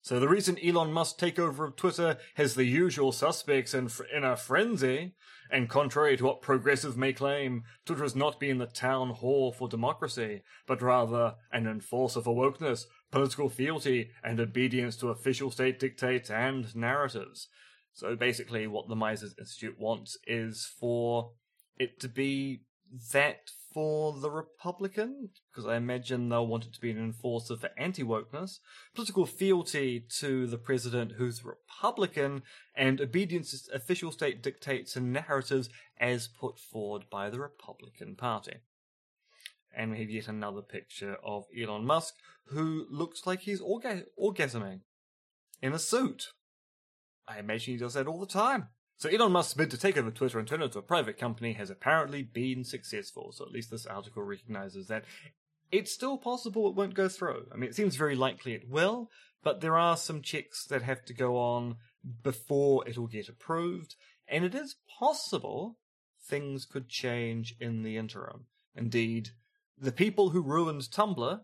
So 0.03 0.19
the 0.19 0.29
recent 0.29 0.59
Elon 0.65 0.93
Musk 0.93 1.19
takeover 1.19 1.69
of 1.69 1.77
Twitter 1.77 2.17
has 2.35 2.55
the 2.55 2.65
usual 2.65 3.13
suspects 3.13 3.75
in, 3.75 3.91
in 4.15 4.25
a 4.25 4.35
frenzy. 4.35 5.15
And 5.51 5.69
contrary 5.69 6.17
to 6.17 6.25
what 6.25 6.41
progressives 6.41 6.97
may 6.97 7.13
claim, 7.13 7.65
Twitter 7.85 8.05
has 8.05 8.17
not 8.17 8.41
been 8.41 8.59
the 8.59 8.67
town 8.67 9.11
hall 9.11 9.53
for 9.53 9.69
democracy, 9.69 10.43
but 10.67 10.81
rather 10.81 11.35
an 11.53 11.67
enforcer 11.67 12.23
for 12.23 12.35
wokeness, 12.35 12.85
political 13.11 13.51
fealty, 13.51 14.11
and 14.25 14.41
obedience 14.41 14.97
to 14.97 15.09
official 15.09 15.51
state 15.51 15.79
dictates 15.79 16.31
and 16.31 16.75
narratives. 16.75 17.49
So 17.93 18.17
basically, 18.17 18.67
what 18.67 18.89
the 18.89 18.97
Mises 18.97 19.35
Institute 19.39 19.77
wants 19.79 20.17
is 20.27 20.67
for 20.79 21.33
it 21.79 22.01
to 22.01 22.09
be 22.09 22.63
that 23.13 23.51
for 23.73 24.13
the 24.19 24.31
Republican, 24.31 25.31
because 25.51 25.67
I 25.67 25.77
imagine 25.77 26.29
they'll 26.29 26.47
want 26.47 26.65
it 26.65 26.73
to 26.75 26.81
be 26.81 26.91
an 26.91 26.99
enforcer 26.99 27.57
for 27.57 27.71
anti 27.77 28.03
wokeness, 28.03 28.59
political 28.95 29.27
fealty 29.27 30.05
to 30.19 30.47
the 30.47 30.59
president 30.59 31.13
who's 31.13 31.45
Republican, 31.45 32.43
and 32.75 33.01
obedience 33.01 33.63
to 33.63 33.75
official 33.75 34.11
state 34.11 34.43
dictates 34.43 34.97
and 34.97 35.13
narratives 35.13 35.69
as 35.99 36.29
put 36.29 36.59
forward 36.59 37.05
by 37.11 37.31
the 37.31 37.41
Republican 37.41 38.17
Party. 38.17 38.57
And 39.77 39.93
we 39.93 40.01
have 40.01 40.11
yet 40.11 40.29
another 40.29 40.63
picture 40.63 41.17
of 41.25 41.45
Elon 41.57 41.87
Musk, 41.87 42.15
who 42.47 42.87
looks 42.91 43.27
like 43.27 43.41
he's 43.41 43.61
orga- 43.61 44.05
orgasming 44.21 44.81
in 45.63 45.73
a 45.73 45.79
suit. 45.79 46.29
I 47.29 47.39
imagine 47.39 47.75
he 47.75 47.79
does 47.79 47.95
that 47.95 48.09
all 48.09 48.19
the 48.19 48.27
time. 48.27 48.69
So 49.01 49.09
Elon 49.09 49.33
Musk's 49.33 49.55
bid 49.55 49.71
to 49.71 49.79
take 49.79 49.97
over 49.97 50.11
Twitter 50.11 50.39
and 50.39 50.47
turn 50.47 50.61
it 50.61 50.67
into 50.67 50.79
a 50.79 50.83
private 50.83 51.17
company 51.17 51.55
has 51.55 51.71
apparently 51.71 52.23
been 52.23 52.65
successful. 52.65 53.33
So 53.33 53.47
at 53.47 53.51
least 53.51 53.71
this 53.71 53.87
article 53.87 54.23
recognizes 54.23 54.89
that. 54.89 55.05
It's 55.73 55.91
still 55.91 56.19
possible 56.19 56.69
it 56.69 56.75
won't 56.75 56.93
go 56.93 57.09
through. 57.09 57.47
I 57.51 57.57
mean, 57.57 57.71
it 57.71 57.75
seems 57.75 57.97
very 57.97 58.15
likely 58.15 58.53
it 58.53 58.69
will, 58.69 59.09
but 59.43 59.63
there 59.63 59.79
are 59.79 59.97
some 59.97 60.21
checks 60.21 60.67
that 60.67 60.83
have 60.83 61.03
to 61.07 61.15
go 61.15 61.39
on 61.39 61.77
before 62.23 62.87
it'll 62.87 63.07
get 63.07 63.31
approved. 63.31 63.95
And 64.29 64.45
it 64.45 64.55
is 64.55 64.77
possible 64.99 65.79
things 66.29 66.67
could 66.67 66.91
change 66.91 67.55
in 67.59 67.83
the 67.83 67.97
interim. 67.97 68.49
Indeed, 68.75 69.31
the 69.79 69.93
people 69.93 70.31
who 70.31 70.43
ruined 70.43 70.83
Tumblr, 70.83 71.41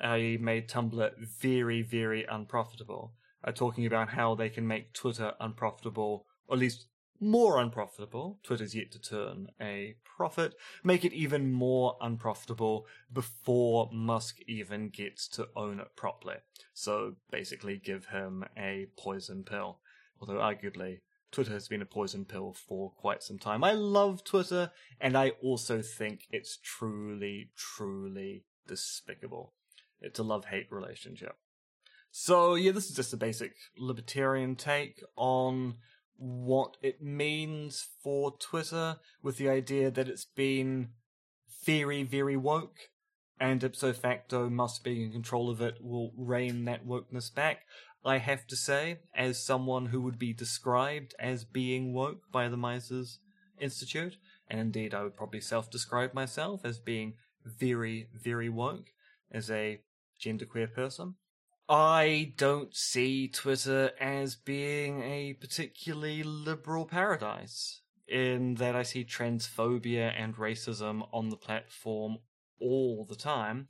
i.e., 0.00 0.38
made 0.38 0.70
Tumblr 0.70 1.10
very, 1.42 1.82
very 1.82 2.24
unprofitable, 2.24 3.12
are 3.44 3.52
talking 3.52 3.84
about 3.84 4.08
how 4.08 4.34
they 4.34 4.48
can 4.48 4.66
make 4.66 4.94
Twitter 4.94 5.34
unprofitable 5.38 6.24
or 6.48 6.54
at 6.54 6.60
least 6.60 6.86
more 7.20 7.58
unprofitable. 7.58 8.38
Twitter's 8.42 8.74
yet 8.74 8.90
to 8.92 9.00
turn 9.00 9.48
a 9.60 9.96
profit. 10.04 10.54
Make 10.84 11.04
it 11.04 11.12
even 11.12 11.52
more 11.52 11.96
unprofitable 12.00 12.86
before 13.12 13.90
Musk 13.92 14.38
even 14.46 14.90
gets 14.90 15.28
to 15.28 15.48
own 15.56 15.80
it 15.80 15.94
properly. 15.96 16.36
So 16.74 17.14
basically, 17.30 17.78
give 17.78 18.06
him 18.06 18.44
a 18.56 18.86
poison 18.96 19.44
pill. 19.44 19.78
Although, 20.20 20.34
arguably, 20.34 21.00
Twitter 21.30 21.52
has 21.52 21.68
been 21.68 21.82
a 21.82 21.86
poison 21.86 22.24
pill 22.24 22.52
for 22.52 22.90
quite 22.90 23.22
some 23.22 23.38
time. 23.38 23.64
I 23.64 23.72
love 23.72 24.24
Twitter, 24.24 24.70
and 25.00 25.16
I 25.16 25.30
also 25.42 25.82
think 25.82 26.26
it's 26.30 26.58
truly, 26.62 27.50
truly 27.56 28.44
despicable. 28.66 29.52
Eh, 30.02 30.06
it's 30.06 30.18
a 30.18 30.22
love 30.22 30.46
hate 30.46 30.68
relationship. 30.70 31.36
So, 32.10 32.54
yeah, 32.54 32.72
this 32.72 32.88
is 32.88 32.96
just 32.96 33.12
a 33.12 33.18
basic 33.18 33.52
libertarian 33.76 34.56
take 34.56 35.02
on 35.16 35.74
what 36.18 36.76
it 36.82 37.02
means 37.02 37.86
for 38.02 38.36
Twitter 38.38 38.96
with 39.22 39.36
the 39.36 39.48
idea 39.48 39.90
that 39.90 40.08
it's 40.08 40.24
been 40.24 40.90
very, 41.64 42.02
very 42.02 42.36
woke, 42.36 42.90
and 43.38 43.62
ipso 43.62 43.92
facto, 43.92 44.48
Musk 44.48 44.82
being 44.82 45.02
in 45.02 45.12
control 45.12 45.50
of 45.50 45.60
it 45.60 45.76
will 45.82 46.12
rein 46.16 46.64
that 46.64 46.86
wokeness 46.86 47.34
back. 47.34 47.66
I 48.04 48.18
have 48.18 48.46
to 48.46 48.56
say, 48.56 49.00
as 49.14 49.42
someone 49.42 49.86
who 49.86 50.00
would 50.00 50.18
be 50.18 50.32
described 50.32 51.14
as 51.18 51.44
being 51.44 51.92
woke 51.92 52.30
by 52.30 52.48
the 52.48 52.56
Mises 52.56 53.18
Institute, 53.60 54.16
and 54.48 54.60
indeed 54.60 54.94
I 54.94 55.02
would 55.02 55.16
probably 55.16 55.40
self 55.40 55.70
describe 55.70 56.14
myself 56.14 56.64
as 56.64 56.78
being 56.78 57.14
very, 57.44 58.08
very 58.14 58.48
woke 58.48 58.92
as 59.30 59.50
a 59.50 59.80
genderqueer 60.20 60.72
person. 60.72 61.16
I 61.68 62.32
don't 62.36 62.74
see 62.76 63.26
Twitter 63.26 63.90
as 64.00 64.36
being 64.36 65.02
a 65.02 65.32
particularly 65.34 66.22
liberal 66.22 66.84
paradise, 66.86 67.80
in 68.06 68.54
that 68.54 68.76
I 68.76 68.84
see 68.84 69.04
transphobia 69.04 70.12
and 70.16 70.36
racism 70.36 71.08
on 71.12 71.28
the 71.28 71.36
platform 71.36 72.18
all 72.60 73.04
the 73.04 73.16
time, 73.16 73.66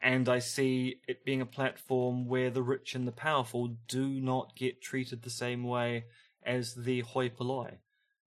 and 0.00 0.28
I 0.28 0.38
see 0.38 1.00
it 1.08 1.24
being 1.24 1.40
a 1.40 1.46
platform 1.46 2.26
where 2.26 2.50
the 2.50 2.62
rich 2.62 2.94
and 2.94 3.06
the 3.06 3.12
powerful 3.12 3.76
do 3.88 4.08
not 4.08 4.54
get 4.54 4.80
treated 4.80 5.22
the 5.22 5.30
same 5.30 5.64
way 5.64 6.04
as 6.46 6.74
the 6.74 7.00
hoi 7.00 7.30
polloi, 7.30 7.78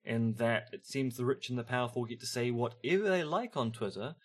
in 0.04 0.34
that 0.34 0.68
it 0.74 0.86
seems 0.86 1.16
the 1.16 1.26
rich 1.26 1.48
and 1.48 1.58
the 1.58 1.64
powerful 1.64 2.04
get 2.04 2.20
to 2.20 2.26
say 2.26 2.52
whatever 2.52 3.10
they 3.10 3.24
like 3.24 3.56
on 3.56 3.72
Twitter, 3.72 4.16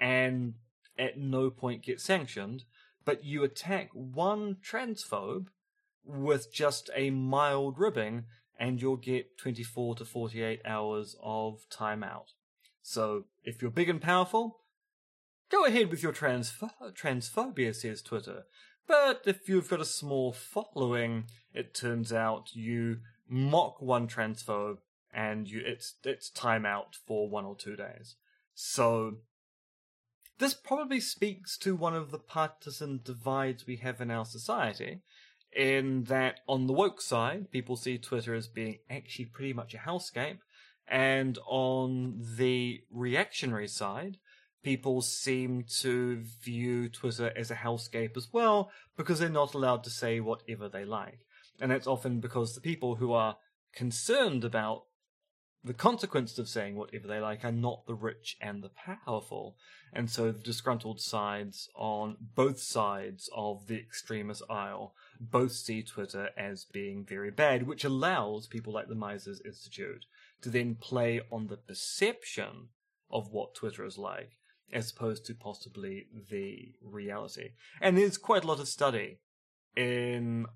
and 0.00 0.54
at 0.98 1.16
no 1.16 1.48
point 1.48 1.84
get 1.84 2.00
sanctioned, 2.00 2.64
but 3.08 3.24
you 3.24 3.42
attack 3.42 3.88
one 3.94 4.58
transphobe 4.62 5.46
with 6.04 6.52
just 6.52 6.90
a 6.94 7.08
mild 7.08 7.78
ribbing, 7.78 8.24
and 8.60 8.82
you'll 8.82 8.98
get 8.98 9.38
24 9.38 9.94
to 9.94 10.04
48 10.04 10.60
hours 10.66 11.16
of 11.22 11.64
timeout. 11.70 12.34
So, 12.82 13.24
if 13.44 13.62
you're 13.62 13.70
big 13.70 13.88
and 13.88 13.98
powerful, 13.98 14.58
go 15.50 15.64
ahead 15.64 15.88
with 15.88 16.02
your 16.02 16.12
transph- 16.12 16.70
transphobia, 16.92 17.74
says 17.74 18.02
Twitter. 18.02 18.42
But 18.86 19.22
if 19.24 19.48
you've 19.48 19.70
got 19.70 19.80
a 19.80 19.86
small 19.86 20.34
following, 20.34 21.24
it 21.54 21.72
turns 21.72 22.12
out 22.12 22.50
you 22.52 22.98
mock 23.26 23.80
one 23.80 24.06
transphobe 24.06 24.80
and 25.14 25.48
you 25.48 25.62
it's 25.64 25.94
it's 26.04 26.30
timeout 26.30 26.96
for 27.06 27.30
one 27.30 27.46
or 27.46 27.56
two 27.56 27.74
days. 27.74 28.16
So 28.52 29.20
this 30.38 30.54
probably 30.54 31.00
speaks 31.00 31.58
to 31.58 31.74
one 31.74 31.94
of 31.94 32.10
the 32.10 32.18
partisan 32.18 33.00
divides 33.02 33.66
we 33.66 33.76
have 33.76 34.00
in 34.00 34.10
our 34.10 34.24
society, 34.24 35.00
in 35.54 36.04
that 36.04 36.40
on 36.46 36.66
the 36.66 36.72
woke 36.72 37.00
side, 37.00 37.50
people 37.50 37.76
see 37.76 37.98
Twitter 37.98 38.34
as 38.34 38.46
being 38.46 38.78
actually 38.90 39.26
pretty 39.26 39.52
much 39.52 39.74
a 39.74 39.78
hellscape, 39.78 40.38
and 40.86 41.38
on 41.46 42.20
the 42.36 42.80
reactionary 42.90 43.68
side, 43.68 44.18
people 44.62 45.00
seem 45.00 45.64
to 45.80 46.22
view 46.42 46.88
Twitter 46.88 47.32
as 47.36 47.50
a 47.50 47.54
hellscape 47.54 48.16
as 48.16 48.28
well 48.32 48.70
because 48.96 49.18
they're 49.18 49.28
not 49.28 49.54
allowed 49.54 49.84
to 49.84 49.90
say 49.90 50.20
whatever 50.20 50.68
they 50.68 50.84
like. 50.84 51.20
And 51.60 51.70
that's 51.70 51.86
often 51.86 52.20
because 52.20 52.54
the 52.54 52.60
people 52.60 52.96
who 52.96 53.12
are 53.12 53.36
concerned 53.74 54.44
about 54.44 54.84
the 55.64 55.74
consequences 55.74 56.38
of 56.38 56.48
saying 56.48 56.76
whatever 56.76 57.08
they 57.08 57.18
like 57.18 57.44
are 57.44 57.52
not 57.52 57.86
the 57.86 57.94
rich 57.94 58.36
and 58.40 58.62
the 58.62 58.70
powerful. 58.70 59.56
And 59.92 60.10
so 60.10 60.30
the 60.30 60.38
disgruntled 60.38 61.00
sides 61.00 61.68
on 61.74 62.16
both 62.34 62.60
sides 62.60 63.28
of 63.34 63.66
the 63.66 63.76
extremist 63.76 64.42
aisle 64.48 64.94
both 65.20 65.52
see 65.52 65.82
Twitter 65.82 66.30
as 66.36 66.64
being 66.64 67.04
very 67.04 67.30
bad, 67.30 67.66
which 67.66 67.84
allows 67.84 68.46
people 68.46 68.72
like 68.72 68.88
the 68.88 68.94
Mises 68.94 69.40
Institute 69.44 70.06
to 70.42 70.50
then 70.50 70.76
play 70.76 71.20
on 71.32 71.48
the 71.48 71.56
perception 71.56 72.68
of 73.10 73.32
what 73.32 73.54
Twitter 73.54 73.84
is 73.84 73.98
like, 73.98 74.36
as 74.72 74.90
opposed 74.92 75.26
to 75.26 75.34
possibly 75.34 76.06
the 76.30 76.72
reality. 76.82 77.50
And 77.80 77.98
there's 77.98 78.18
quite 78.18 78.44
a 78.44 78.46
lot 78.46 78.60
of 78.60 78.68
study 78.68 79.18
in, 79.76 80.46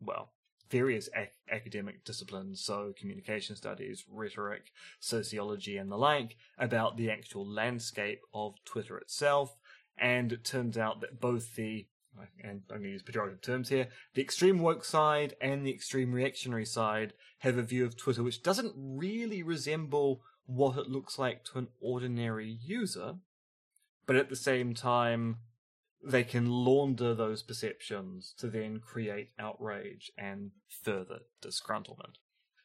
well, 0.00 0.30
various 0.70 1.08
ac- 1.14 1.30
academic 1.50 2.04
disciplines, 2.04 2.62
so 2.62 2.92
communication 2.98 3.56
studies, 3.56 4.04
rhetoric, 4.10 4.72
sociology, 5.00 5.76
and 5.76 5.90
the 5.90 5.96
like, 5.96 6.36
about 6.58 6.96
the 6.96 7.10
actual 7.10 7.46
landscape 7.46 8.20
of 8.34 8.54
Twitter 8.64 8.98
itself. 8.98 9.56
And 9.98 10.32
it 10.32 10.44
turns 10.44 10.78
out 10.78 11.00
that 11.00 11.20
both 11.20 11.56
the 11.56 11.86
and 12.42 12.62
I'm 12.70 12.78
going 12.78 12.82
to 12.84 12.88
use 12.90 13.02
pejorative 13.02 13.42
terms 13.42 13.68
here, 13.68 13.88
the 14.14 14.22
extreme 14.22 14.60
woke 14.60 14.84
side 14.84 15.34
and 15.40 15.64
the 15.64 15.70
extreme 15.70 16.12
reactionary 16.12 16.64
side 16.64 17.12
have 17.40 17.58
a 17.58 17.62
view 17.62 17.84
of 17.84 17.96
Twitter 17.96 18.22
which 18.22 18.42
doesn't 18.42 18.72
really 18.76 19.42
resemble 19.42 20.22
what 20.46 20.78
it 20.78 20.88
looks 20.88 21.18
like 21.18 21.44
to 21.44 21.58
an 21.58 21.68
ordinary 21.80 22.48
user, 22.48 23.16
but 24.06 24.16
at 24.16 24.30
the 24.30 24.36
same 24.36 24.74
time 24.74 25.36
they 26.04 26.24
can 26.24 26.48
launder 26.48 27.14
those 27.14 27.42
perceptions 27.42 28.34
to 28.38 28.48
then 28.48 28.80
create 28.80 29.30
outrage 29.38 30.10
and 30.16 30.52
further 30.82 31.20
disgruntlement. 31.42 32.16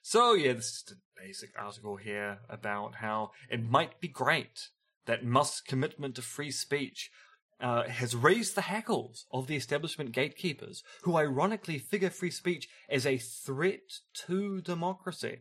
So, 0.02 0.34
yeah, 0.34 0.54
this 0.54 0.66
is 0.66 0.84
a 0.92 1.22
basic 1.22 1.52
article 1.58 1.96
here 1.96 2.40
about 2.50 2.96
how 2.96 3.32
it 3.50 3.64
might 3.64 4.00
be 4.00 4.08
great 4.08 4.70
that 5.06 5.26
Musk's 5.26 5.62
commitment 5.62 6.16
to 6.16 6.22
free 6.22 6.52
speech 6.52 7.10
uh, 7.62 7.84
has 7.84 8.16
raised 8.16 8.56
the 8.56 8.62
hackles 8.62 9.26
of 9.32 9.48
the 9.48 9.56
establishment 9.56 10.12
gatekeepers, 10.12 10.84
who 11.04 11.16
ironically 11.16 11.80
figure 11.80 12.10
free 12.10 12.32
speech 12.32 12.68
as 12.90 13.06
a 13.06 13.18
threat 13.18 14.00
to 14.14 14.62
democracy. 14.62 15.40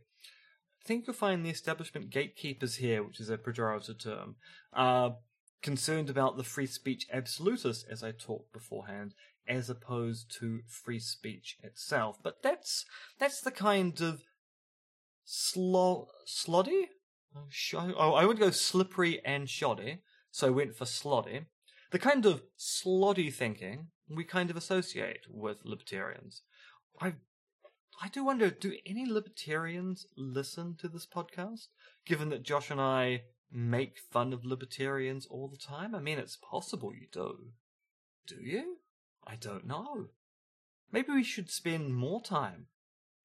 I 0.80 0.84
think 0.84 1.06
you'll 1.06 1.14
find 1.14 1.44
the 1.44 1.50
establishment 1.50 2.10
gatekeepers 2.10 2.76
here, 2.76 3.02
which 3.02 3.20
is 3.20 3.30
a 3.30 3.38
pejorative 3.38 4.02
term, 4.02 4.36
uh, 4.72 5.10
concerned 5.62 6.10
about 6.10 6.36
the 6.36 6.44
free 6.44 6.66
speech 6.66 7.06
absolutists, 7.12 7.84
as 7.88 8.02
I 8.02 8.12
talked 8.12 8.52
beforehand, 8.52 9.14
as 9.46 9.70
opposed 9.70 10.34
to 10.38 10.60
free 10.66 10.98
speech 10.98 11.56
itself. 11.62 12.18
But 12.22 12.42
that's 12.42 12.84
that's 13.18 13.40
the 13.40 13.50
kind 13.50 14.00
of 14.00 14.22
slo- 15.24 16.08
sloddy. 16.26 16.86
Oh, 17.74 18.14
I 18.14 18.26
would 18.26 18.38
go 18.38 18.50
slippery 18.50 19.24
and 19.24 19.48
shoddy, 19.48 20.02
so 20.30 20.48
I 20.48 20.50
went 20.50 20.76
for 20.76 20.84
sloddy. 20.84 21.46
The 21.90 21.98
kind 21.98 22.26
of 22.26 22.42
sloddy 22.58 23.32
thinking 23.32 23.88
we 24.08 24.24
kind 24.24 24.50
of 24.50 24.56
associate 24.56 25.26
with 25.28 25.64
libertarians. 25.64 26.42
I 27.00 27.14
I 28.00 28.08
do 28.08 28.24
wonder, 28.24 28.50
do 28.50 28.76
any 28.84 29.06
libertarians 29.06 30.06
listen 30.16 30.76
to 30.80 30.88
this 30.88 31.06
podcast? 31.06 31.68
Given 32.04 32.30
that 32.30 32.42
Josh 32.42 32.70
and 32.70 32.80
I 32.80 33.22
make 33.52 33.98
fun 34.10 34.32
of 34.32 34.44
libertarians 34.44 35.26
all 35.26 35.48
the 35.48 35.56
time? 35.56 35.94
I 35.94 36.00
mean, 36.00 36.18
it's 36.18 36.36
possible 36.36 36.92
you 36.94 37.06
do. 37.12 37.52
Do 38.26 38.36
you? 38.40 38.78
I 39.26 39.36
don't 39.36 39.66
know. 39.66 40.06
Maybe 40.90 41.12
we 41.12 41.24
should 41.24 41.50
spend 41.50 41.94
more 41.94 42.20
time 42.20 42.66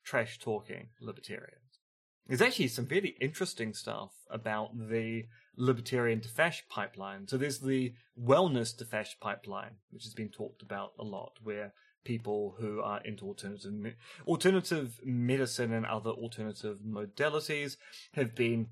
trash 0.04 0.40
talking 0.40 0.90
libertarians. 1.02 1.80
There's 2.28 2.42
actually 2.42 2.68
some 2.68 2.88
really 2.90 3.16
interesting 3.22 3.74
stuff 3.74 4.12
about 4.30 4.90
the 4.90 5.26
libertarian 5.56 6.22
to 6.22 6.30
fash 6.30 6.64
pipeline. 6.70 7.28
So 7.28 7.38
there's 7.38 7.60
the 7.60 7.94
wellness 8.22 8.76
to 8.78 8.86
fash 8.86 9.18
pipeline, 9.20 9.76
which 9.92 10.04
has 10.04 10.14
been 10.14 10.30
talked 10.30 10.62
about 10.62 10.92
a 11.00 11.04
lot, 11.04 11.34
where 11.42 11.74
people 12.08 12.56
who 12.58 12.82
are 12.82 13.02
into 13.02 13.26
alternative 13.26 13.74
me- 13.74 13.94
alternative 14.26 15.02
medicine 15.04 15.74
and 15.74 15.86
other 15.86 16.12
alternative 16.12 16.78
modalities 16.88 17.76
have 18.14 18.34
been 18.34 18.68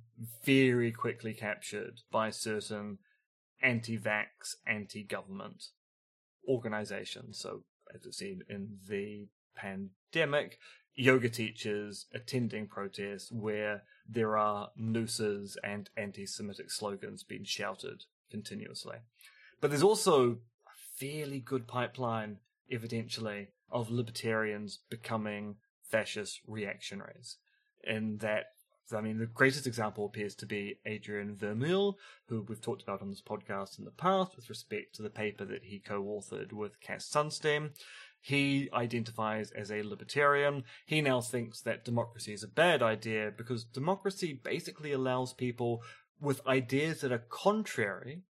very 0.46 0.90
quickly 0.90 1.34
captured 1.34 2.00
by 2.10 2.30
certain 2.30 2.98
anti-vax, 3.62 4.56
anti-government 4.66 5.66
organizations. 6.48 7.38
So 7.38 7.64
as 7.94 8.06
we've 8.06 8.14
seen 8.14 8.42
in 8.48 8.78
the 8.88 9.28
pandemic, 9.58 10.58
yoga 10.96 11.28
teachers 11.28 12.06
attending 12.14 12.68
protests 12.68 13.30
where 13.32 13.84
there 14.08 14.38
are 14.38 14.70
nooses 14.78 15.58
and 15.62 15.90
anti-Semitic 15.98 16.72
slogans 16.72 17.24
being 17.24 17.44
shouted 17.44 18.06
continuously. 18.32 18.98
But 19.60 19.72
there's 19.72 19.84
also 19.84 20.38
a 20.68 20.76
fairly 20.98 21.40
good 21.40 21.68
pipeline, 21.68 22.38
evidentially, 22.72 23.48
of 23.72 23.90
libertarians 23.90 24.80
becoming 24.90 25.56
fascist 25.84 26.42
reactionaries. 26.48 27.38
In 27.84 28.18
that, 28.18 28.46
I 28.96 29.02
mean, 29.02 29.18
the 29.18 29.26
greatest 29.26 29.68
example 29.68 30.06
appears 30.06 30.36
to 30.36 30.46
be 30.46 30.80
Adrian 30.86 31.36
Vermeule, 31.36 31.96
who 32.28 32.42
we've 32.42 32.62
talked 32.62 32.82
about 32.82 33.02
on 33.02 33.10
this 33.10 33.22
podcast 33.22 33.78
in 33.78 33.86
the 33.86 33.92
past 33.92 34.36
with 34.36 34.50
respect 34.50 34.96
to 34.96 35.02
the 35.02 35.10
paper 35.10 35.46
that 35.46 35.64
he 35.64 35.80
co-authored 35.80 36.54
with 36.54 36.80
Cass 36.82 37.10
Sunstein, 37.10 37.72
he 38.22 38.70
identifies 38.74 39.52
as 39.52 39.72
a 39.72 39.84
libertarian. 39.84 40.64
He 40.86 41.00
now 41.02 41.22
thinks 41.22 41.62
that 41.62 41.86
democracy 41.86 42.34
is 42.34 42.44
a 42.44 42.48
bad 42.48 42.82
idea 42.82 43.32
because 43.36 43.64
democracy 43.64 44.34
basically 44.34 44.92
allows 44.92 45.32
people 45.32 45.84
with 46.20 46.46
ideas 46.48 47.02
that 47.02 47.12
are 47.12 47.26
contrary 47.30 48.24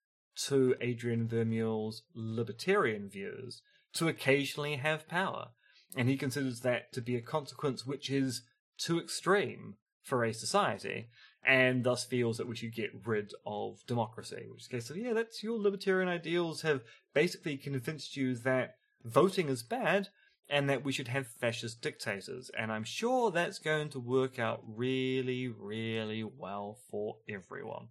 to 0.48 0.76
Adrian 0.82 1.30
Vermeule's 1.30 2.04
libertarian 2.14 3.08
views 3.08 3.62
to 3.96 4.08
occasionally 4.08 4.76
have 4.78 5.08
power. 5.08 5.50
And 5.98 6.10
he 6.10 6.18
considers 6.18 6.62
that 6.62 6.92
to 6.94 7.02
be 7.02 7.16
a 7.16 7.22
consequence 7.22 7.86
which 7.86 8.10
is 8.10 8.44
too 8.78 9.00
extreme 9.00 9.76
for 10.04 10.24
a 10.24 10.34
society, 10.34 11.08
and 11.44 11.84
thus 11.84 12.04
feels 12.04 12.38
that 12.38 12.48
we 12.48 12.56
should 12.56 12.76
get 12.76 12.92
rid 13.06 13.34
of 13.46 13.86
democracy. 13.88 14.46
Which 14.50 14.62
is 14.62 14.68
a 14.68 14.70
case 14.70 14.90
of, 14.90 14.98
yeah, 14.98 15.14
that's 15.14 15.44
your 15.44 15.60
libertarian 15.60 16.10
ideals 16.10 16.62
have 16.62 16.82
basically 17.14 17.58
convinced 17.58 18.16
you 18.16 18.36
that 18.36 18.76
voting 19.04 19.50
is 19.50 19.64
bad 19.64 20.10
and 20.50 20.70
that 20.70 20.84
we 20.84 20.92
should 20.92 21.08
have 21.08 21.28
fascist 21.28 21.82
dictators. 21.82 22.52
And 22.58 22.72
I'm 22.72 22.84
sure 22.84 23.32
that's 23.32 23.58
going 23.58 23.90
to 23.90 24.00
work 24.00 24.38
out 24.38 24.62
really, 24.68 25.48
really 25.48 26.24
well 26.24 26.78
for 26.92 27.18
everyone. 27.28 27.88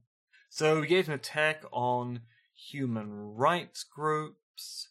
So 0.51 0.81
we 0.81 0.87
get 0.87 1.09
an 1.09 1.15
attack 1.15 1.65
on 1.73 2.21
human 2.55 3.35
rights 3.35 3.83
groups. 3.85 4.89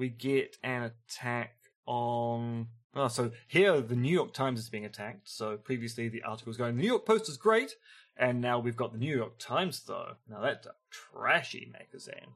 We 0.00 0.08
get 0.08 0.56
an 0.64 0.90
attack 0.90 1.56
on. 1.84 2.68
Oh, 2.94 3.08
so 3.08 3.32
here 3.46 3.82
the 3.82 3.94
New 3.94 4.12
York 4.12 4.32
Times 4.32 4.58
is 4.58 4.70
being 4.70 4.86
attacked. 4.86 5.28
So 5.28 5.58
previously 5.58 6.08
the 6.08 6.22
article 6.22 6.50
was 6.50 6.56
going, 6.56 6.76
the 6.76 6.82
New 6.82 6.88
York 6.88 7.04
Post 7.04 7.28
is 7.28 7.36
great. 7.36 7.74
And 8.16 8.40
now 8.40 8.58
we've 8.58 8.76
got 8.76 8.92
the 8.92 8.98
New 8.98 9.14
York 9.14 9.38
Times 9.38 9.82
though. 9.86 10.14
Now 10.26 10.40
that's 10.40 10.66
a 10.66 10.72
trashy 10.90 11.70
magazine. 11.70 12.32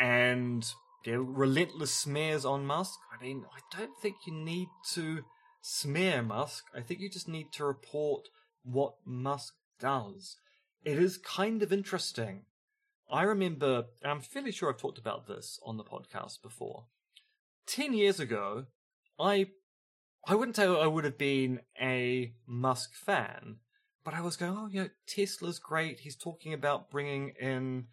And 0.00 0.66
know, 1.06 1.22
relentless 1.22 1.94
smears 1.94 2.44
on 2.44 2.66
Musk. 2.66 2.98
I 3.16 3.22
mean, 3.22 3.44
I 3.54 3.76
don't 3.76 3.96
think 4.02 4.16
you 4.26 4.34
need 4.34 4.68
to 4.94 5.24
smear 5.62 6.22
Musk. 6.22 6.64
I 6.74 6.80
think 6.80 6.98
you 6.98 7.08
just 7.08 7.28
need 7.28 7.52
to 7.52 7.64
report 7.64 8.28
what 8.64 8.94
Musk 9.04 9.54
does. 9.78 10.38
It 10.84 10.98
is 10.98 11.18
kind 11.18 11.62
of 11.62 11.72
interesting. 11.72 12.46
I 13.10 13.22
remember, 13.22 13.86
I'm 14.04 14.20
fairly 14.20 14.52
sure 14.52 14.70
I've 14.70 14.78
talked 14.78 14.98
about 14.98 15.26
this 15.26 15.58
on 15.64 15.76
the 15.76 15.84
podcast 15.84 16.42
before. 16.42 16.84
Ten 17.66 17.92
years 17.92 18.20
ago, 18.20 18.66
I, 19.18 19.46
I 20.26 20.34
wouldn't 20.34 20.56
say 20.56 20.64
I 20.64 20.86
would 20.86 21.04
have 21.04 21.18
been 21.18 21.60
a 21.80 22.34
Musk 22.46 22.94
fan, 22.94 23.56
but 24.04 24.14
I 24.14 24.20
was 24.20 24.36
going, 24.36 24.56
oh, 24.56 24.68
you 24.70 24.82
know, 24.82 24.88
Tesla's 25.06 25.58
great. 25.58 26.00
He's 26.00 26.16
talking 26.16 26.52
about 26.52 26.90
bringing 26.90 27.32
in 27.40 27.86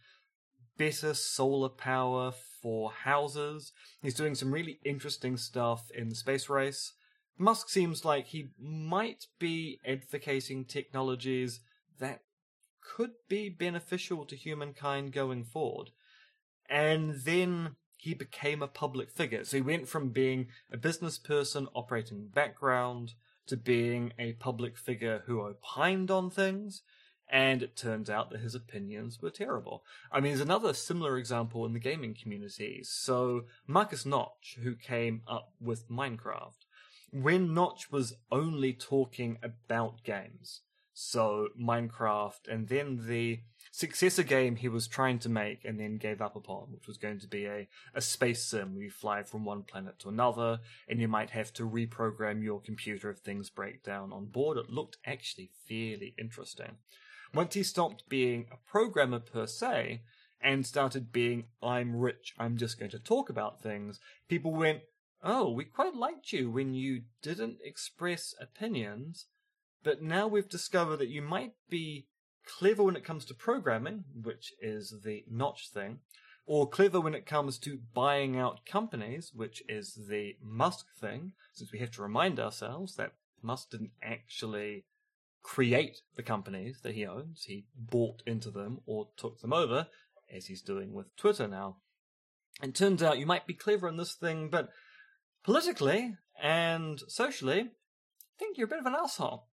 better 0.77 1.13
solar 1.13 1.69
power 1.69 2.31
for 2.61 2.91
houses. 2.91 3.71
He's 4.01 4.13
doing 4.13 4.35
some 4.35 4.53
really 4.53 4.79
interesting 4.85 5.37
stuff 5.37 5.89
in 5.93 6.09
the 6.09 6.15
space 6.15 6.49
race. 6.49 6.93
Musk 7.39 7.69
seems 7.69 8.05
like 8.05 8.27
he 8.27 8.49
might 8.59 9.25
be 9.39 9.79
advocating 9.85 10.65
technologies 10.65 11.59
that 11.99 12.21
could 12.95 13.11
be 13.27 13.49
beneficial 13.49 14.25
to 14.25 14.35
humankind 14.35 15.11
going 15.11 15.43
forward. 15.43 15.91
And 16.69 17.15
then 17.23 17.75
he 17.97 18.13
became 18.13 18.61
a 18.61 18.67
public 18.67 19.11
figure. 19.11 19.43
So 19.43 19.57
he 19.57 19.61
went 19.61 19.87
from 19.87 20.09
being 20.09 20.47
a 20.71 20.77
business 20.77 21.17
person 21.17 21.67
operating 21.73 22.27
background 22.27 23.13
to 23.47 23.57
being 23.57 24.13
a 24.19 24.33
public 24.33 24.77
figure 24.77 25.23
who 25.25 25.41
opined 25.41 26.11
on 26.11 26.29
things 26.29 26.81
and 27.29 27.61
it 27.61 27.75
turns 27.75 28.09
out 28.09 28.29
that 28.29 28.39
his 28.39 28.55
opinions 28.55 29.21
were 29.21 29.29
terrible. 29.29 29.83
I 30.11 30.21
mean, 30.21 30.31
there's 30.31 30.41
another 30.41 30.73
similar 30.73 31.17
example 31.17 31.65
in 31.65 31.73
the 31.73 31.79
gaming 31.79 32.15
community. 32.15 32.81
So, 32.83 33.41
Markus 33.65 34.05
Notch, 34.05 34.57
who 34.63 34.75
came 34.75 35.23
up 35.27 35.51
with 35.59 35.89
Minecraft, 35.89 36.65
when 37.11 37.53
Notch 37.53 37.91
was 37.91 38.13
only 38.31 38.71
talking 38.71 39.39
about 39.43 40.03
games, 40.05 40.61
so 40.99 41.49
Minecraft, 41.61 42.47
and 42.49 42.67
then 42.67 43.05
the 43.07 43.41
successor 43.71 44.23
game 44.23 44.55
he 44.55 44.67
was 44.67 44.87
trying 44.87 45.19
to 45.19 45.29
make 45.29 45.63
and 45.63 45.79
then 45.79 45.99
gave 45.99 46.23
up 46.23 46.35
upon, 46.35 46.71
which 46.71 46.87
was 46.87 46.97
going 46.97 47.19
to 47.19 47.27
be 47.27 47.45
a, 47.45 47.67
a 47.93 48.01
space 48.01 48.43
sim 48.43 48.73
where 48.73 48.85
you 48.85 48.89
fly 48.89 49.21
from 49.21 49.45
one 49.45 49.61
planet 49.61 49.99
to 49.99 50.09
another, 50.09 50.59
and 50.89 50.99
you 50.99 51.07
might 51.07 51.29
have 51.29 51.53
to 51.53 51.69
reprogram 51.69 52.43
your 52.43 52.59
computer 52.59 53.11
if 53.11 53.19
things 53.19 53.51
break 53.51 53.83
down 53.83 54.11
on 54.11 54.25
board. 54.25 54.57
It 54.57 54.71
looked 54.71 54.97
actually 55.05 55.51
fairly 55.67 56.15
interesting. 56.17 56.77
Once 57.31 57.53
he 57.53 57.61
stopped 57.61 58.09
being 58.09 58.47
a 58.51 58.57
programmer 58.67 59.19
per 59.19 59.45
se 59.45 60.01
and 60.41 60.65
started 60.65 61.11
being, 61.11 61.45
I'm 61.61 61.95
rich, 61.95 62.33
I'm 62.39 62.57
just 62.57 62.79
going 62.79 62.91
to 62.91 62.99
talk 62.99 63.29
about 63.29 63.61
things, 63.61 63.99
people 64.27 64.51
went, 64.51 64.81
Oh, 65.23 65.51
we 65.51 65.65
quite 65.65 65.95
liked 65.95 66.33
you 66.33 66.49
when 66.49 66.73
you 66.73 67.03
didn't 67.21 67.57
express 67.63 68.33
opinions, 68.41 69.27
but 69.83 70.01
now 70.01 70.27
we've 70.27 70.49
discovered 70.49 70.97
that 70.97 71.09
you 71.09 71.21
might 71.21 71.53
be 71.69 72.07
clever 72.47 72.83
when 72.83 72.95
it 72.95 73.03
comes 73.03 73.25
to 73.25 73.33
programming, 73.33 74.05
which 74.21 74.53
is 74.61 75.01
the 75.03 75.25
notch 75.29 75.69
thing, 75.73 75.99
or 76.45 76.69
clever 76.69 77.01
when 77.01 77.13
it 77.13 77.25
comes 77.25 77.57
to 77.59 77.79
buying 77.93 78.37
out 78.37 78.65
companies, 78.65 79.31
which 79.33 79.61
is 79.67 80.07
the 80.09 80.35
Musk 80.41 80.85
thing, 80.99 81.33
since 81.53 81.71
we 81.71 81.79
have 81.79 81.91
to 81.91 82.01
remind 82.01 82.39
ourselves 82.39 82.95
that 82.95 83.13
Musk 83.41 83.71
didn't 83.71 83.91
actually 84.01 84.85
create 85.43 86.01
the 86.15 86.23
companies 86.23 86.79
that 86.83 86.95
he 86.95 87.05
owns. 87.05 87.45
He 87.47 87.65
bought 87.75 88.23
into 88.25 88.49
them 88.49 88.79
or 88.85 89.09
took 89.17 89.41
them 89.41 89.53
over, 89.53 89.87
as 90.33 90.47
he's 90.47 90.61
doing 90.61 90.93
with 90.93 91.15
Twitter 91.15 91.47
now. 91.47 91.77
And 92.61 92.73
turns 92.73 93.03
out 93.03 93.19
you 93.19 93.25
might 93.25 93.45
be 93.45 93.53
clever 93.53 93.87
in 93.87 93.97
this 93.97 94.13
thing, 94.13 94.49
but 94.49 94.69
politically 95.43 96.15
and 96.41 96.99
socially, 97.07 97.59
I 97.59 98.39
think 98.39 98.57
you're 98.57 98.65
a 98.67 98.69
bit 98.69 98.79
of 98.79 98.85
an 98.85 98.95
asshole. 98.95 99.47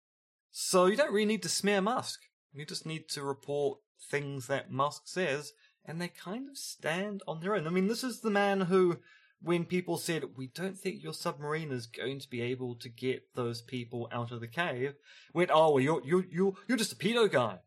So 0.56 0.86
you 0.86 0.96
don't 0.96 1.12
really 1.12 1.26
need 1.26 1.42
to 1.42 1.48
smear 1.48 1.80
Musk. 1.80 2.20
You 2.52 2.64
just 2.64 2.86
need 2.86 3.08
to 3.08 3.24
report 3.24 3.80
things 4.08 4.46
that 4.46 4.70
Musk 4.70 5.02
says, 5.06 5.52
and 5.84 6.00
they 6.00 6.06
kind 6.06 6.48
of 6.48 6.56
stand 6.56 7.24
on 7.26 7.40
their 7.40 7.56
own. 7.56 7.66
I 7.66 7.70
mean, 7.70 7.88
this 7.88 8.04
is 8.04 8.20
the 8.20 8.30
man 8.30 8.60
who 8.60 8.98
when 9.42 9.64
people 9.64 9.98
said, 9.98 10.36
we 10.36 10.46
don't 10.46 10.78
think 10.78 11.02
your 11.02 11.12
submarine 11.12 11.72
is 11.72 11.86
going 11.86 12.20
to 12.20 12.30
be 12.30 12.40
able 12.40 12.76
to 12.76 12.88
get 12.88 13.34
those 13.34 13.62
people 13.62 14.08
out 14.12 14.30
of 14.30 14.40
the 14.40 14.46
cave, 14.46 14.94
went, 15.34 15.50
oh, 15.52 15.72
well, 15.72 15.80
you're, 15.80 16.02
you're, 16.04 16.24
you're, 16.30 16.54
you're 16.68 16.78
just 16.78 16.92
a 16.92 16.96
pedo 16.96 17.28
guy. 17.28 17.58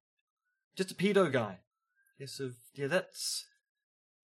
Just 0.78 0.92
a 0.92 0.96
pedo 0.96 1.30
guy. 1.30 1.60
Yes, 2.18 2.40
yeah, 2.74 2.88
that's, 2.88 3.46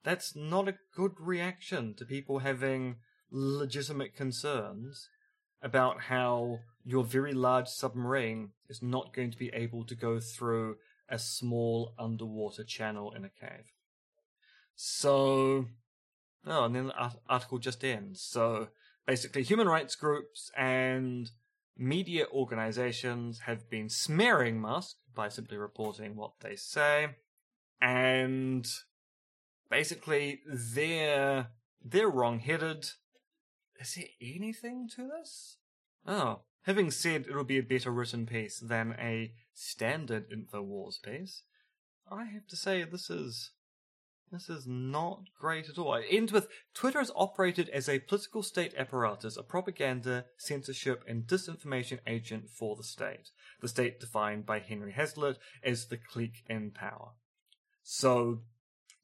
that's 0.06 0.38
not 0.38 0.69
a 0.69 0.78
good 0.95 1.12
reaction 1.19 1.95
to 1.95 2.06
people 2.06 2.39
having 2.39 2.96
legitimate 3.29 4.15
concerns 4.15 5.10
about 5.63 6.01
how 6.01 6.59
your 6.85 7.03
very 7.03 7.33
large 7.33 7.67
submarine 7.67 8.51
is 8.69 8.81
not 8.81 9.13
going 9.13 9.31
to 9.31 9.37
be 9.37 9.49
able 9.53 9.85
to 9.85 9.95
go 9.95 10.19
through 10.19 10.77
a 11.09 11.17
small 11.17 11.93
underwater 11.97 12.63
channel 12.63 13.13
in 13.13 13.25
a 13.25 13.29
cave. 13.29 13.71
So, 14.75 15.67
Oh, 16.45 16.65
and 16.65 16.75
then 16.75 16.87
the 16.87 17.11
article 17.29 17.57
just 17.57 17.83
ends. 17.85 18.21
So 18.21 18.67
basically, 19.07 19.43
human 19.43 19.67
rights 19.67 19.95
groups 19.95 20.51
and 20.57 21.31
media 21.77 22.25
organizations 22.33 23.39
have 23.41 23.69
been 23.69 23.89
smearing 23.89 24.59
Musk 24.59 24.97
by 25.15 25.29
simply 25.29 25.57
reporting 25.57 26.15
what 26.15 26.33
they 26.41 26.55
say. 26.55 27.15
and 27.81 28.65
basically 29.69 30.41
they're 30.47 31.47
they're 31.83 32.09
wrong-headed. 32.09 32.85
Is 33.80 33.96
there 33.96 34.06
anything 34.21 34.90
to 34.96 35.08
this? 35.08 35.58
Oh, 36.06 36.42
having 36.63 36.92
said 36.92 37.26
it'll 37.28 37.44
be 37.44 37.58
a 37.58 37.63
better 37.63 37.92
written 37.92 38.26
piece 38.26 38.60
than 38.60 38.96
a 39.00 39.34
standard 39.54 40.30
Infowars 40.30 41.02
piece, 41.02 41.44
I 42.12 42.26
have 42.26 42.48
to 42.48 42.56
say 42.56 42.84
this 42.84 43.10
is 43.10 43.52
this 44.34 44.50
is 44.50 44.65
not 44.65 45.26
great 45.40 45.69
at 45.69 45.78
all. 45.78 45.94
It 45.94 46.08
ends 46.10 46.32
with 46.32 46.48
Twitter 46.74 47.00
is 47.00 47.12
operated 47.15 47.69
as 47.69 47.88
a 47.88 48.00
political 48.00 48.42
state 48.42 48.74
apparatus, 48.76 49.38
a 49.38 49.44
propaganda, 49.44 50.26
censorship, 50.38 51.04
and 51.08 51.28
disinformation 51.28 52.00
agent 52.08 52.50
for 52.50 52.76
the 52.76 52.84
state. 52.84 53.30
The 53.62 53.67
state 53.67 54.00
defined 54.00 54.48
by 54.48 54.58
Henry 54.58 54.92
Hazlitt 54.92 55.38
as 55.63 55.86
the 55.86 55.98
clique 55.98 56.44
in 56.50 56.71
power. 56.71 57.12
So, 57.84 58.40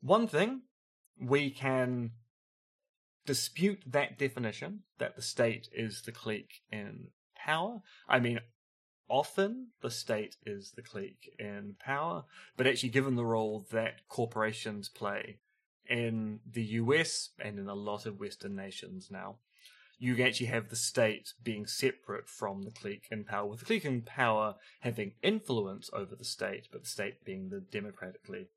one 0.02 0.28
thing, 0.28 0.64
we 1.22 1.52
can 1.52 2.14
dispute 3.30 3.84
that 3.86 4.18
definition, 4.18 4.80
that 4.98 5.16
the 5.16 5.22
state 5.22 5.70
is 5.72 6.02
the 6.02 6.12
clique 6.12 6.64
in 6.72 7.10
power. 7.36 7.80
I 8.08 8.20
mean, 8.20 8.40
often 9.08 9.68
the 9.84 9.92
state 9.92 10.38
is 10.48 10.72
the 10.76 10.82
clique 10.82 11.30
in 11.38 11.76
power, 11.80 12.24
but 12.58 12.66
actually, 12.66 12.90
given 12.90 13.16
the 13.16 13.24
role 13.24 13.68
that 13.72 14.08
corporations 14.08 14.90
play 14.90 15.38
in 15.88 16.40
the 16.44 16.64
US 16.64 17.30
and 17.40 17.60
in 17.60 17.70
a 17.70 17.76
lot 17.76 18.08
of 18.08 18.20
Western 18.20 18.56
nations 18.56 19.10
now, 19.12 19.36
you 20.00 20.20
actually 20.24 20.48
have 20.48 20.70
the 20.70 20.76
state 20.76 21.34
being 21.44 21.68
separate 21.68 22.28
from 22.28 22.64
the 22.64 22.72
clique 22.72 23.06
in 23.12 23.26
power, 23.26 23.46
with 23.46 23.60
the 23.60 23.66
clique 23.68 23.86
in 23.86 24.02
power 24.02 24.56
having 24.80 25.12
influence 25.22 25.92
over 25.94 26.16
the 26.16 26.26
state, 26.26 26.68
but 26.72 26.82
the 26.82 26.90
state 26.90 27.24
being 27.24 27.50
the 27.50 27.60
democratically 27.60 28.48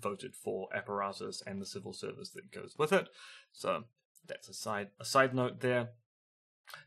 voted 0.00 0.34
for 0.34 0.68
apparatus 0.74 1.42
and 1.46 1.60
the 1.60 1.66
civil 1.66 1.92
service 1.92 2.30
that 2.30 2.50
goes 2.50 2.76
with 2.78 2.94
it. 2.94 3.08
So 3.52 3.84
that's 4.26 4.48
a 4.48 4.54
side 4.54 4.88
a 5.00 5.04
side 5.04 5.34
note 5.34 5.60
there. 5.60 5.90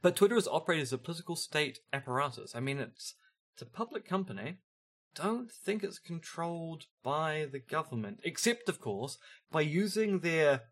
But 0.02 0.16
Twitter 0.16 0.36
is 0.36 0.48
operated 0.48 0.84
as 0.84 0.94
a 0.94 0.98
political 0.98 1.36
state 1.36 1.80
apparatus. 1.94 2.56
I 2.56 2.60
mean, 2.60 2.80
it's 2.80 3.16
it's 3.54 3.62
a 3.62 3.66
public 3.66 4.08
company. 4.08 4.58
Don't 5.16 5.50
think 5.50 5.82
it's 5.82 5.98
controlled 5.98 6.88
by 7.02 7.48
the 7.50 7.60
government, 7.60 8.20
except, 8.24 8.68
of 8.68 8.82
course, 8.82 9.18
by 9.50 9.62
using 9.62 10.20
their 10.20 10.64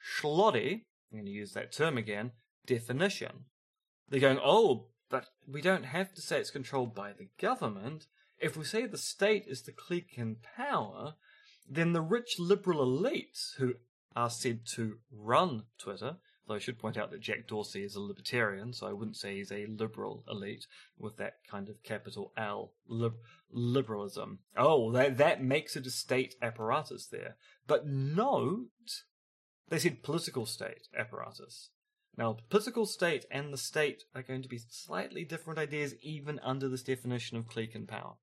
schlotty, 0.00 0.86
I'm 1.10 1.18
going 1.18 1.26
to 1.26 1.32
use 1.32 1.52
that 1.54 1.72
term 1.72 1.98
again, 1.98 2.30
definition. 2.64 3.46
They're 4.08 4.20
going, 4.20 4.38
oh, 4.40 4.86
but 5.10 5.26
we 5.46 5.60
don't 5.60 5.84
have 5.84 6.14
to 6.14 6.20
say 6.20 6.38
it's 6.38 6.50
controlled 6.50 6.94
by 6.94 7.12
the 7.12 7.28
government. 7.40 8.06
If 8.38 8.56
we 8.56 8.64
say 8.64 8.86
the 8.86 8.96
state 8.96 9.46
is 9.48 9.62
the 9.62 9.72
clique 9.72 10.14
in 10.16 10.36
power, 10.56 11.14
then 11.68 11.92
the 11.92 12.00
rich 12.00 12.38
liberal 12.38 12.86
elites 12.86 13.56
who 13.56 13.74
are 14.16 14.30
said 14.30 14.66
to 14.74 14.98
run 15.10 15.64
Twitter 15.78 16.16
Though 16.48 16.54
I 16.54 16.58
should 16.58 16.78
point 16.78 16.96
out 16.96 17.10
that 17.10 17.20
Jack 17.20 17.46
Dorsey 17.46 17.84
is 17.84 17.94
a 17.94 18.00
libertarian, 18.00 18.72
so 18.72 18.86
I 18.86 18.94
wouldn't 18.94 19.18
say 19.18 19.36
he's 19.36 19.52
a 19.52 19.66
liberal 19.66 20.24
elite 20.26 20.66
with 20.98 21.18
that 21.18 21.44
kind 21.46 21.68
of 21.68 21.82
capital 21.82 22.32
L 22.38 22.72
lib- 22.86 23.20
liberalism. 23.50 24.38
Oh, 24.56 24.90
that 24.92 25.18
that 25.18 25.42
makes 25.42 25.76
it 25.76 25.86
a 25.86 25.90
state 25.90 26.36
apparatus 26.40 27.06
there. 27.06 27.36
But 27.66 27.86
note, 27.86 29.02
they 29.68 29.78
said 29.78 30.02
political 30.02 30.46
state 30.46 30.88
apparatus. 30.96 31.68
Now, 32.16 32.38
political 32.48 32.86
state 32.86 33.26
and 33.30 33.52
the 33.52 33.58
state 33.58 34.04
are 34.14 34.22
going 34.22 34.40
to 34.42 34.48
be 34.48 34.58
slightly 34.70 35.24
different 35.24 35.58
ideas 35.58 35.94
even 36.00 36.38
under 36.38 36.66
this 36.68 36.82
definition 36.82 37.36
of 37.36 37.46
clique 37.46 37.74
and 37.74 37.86
power. 37.86 38.14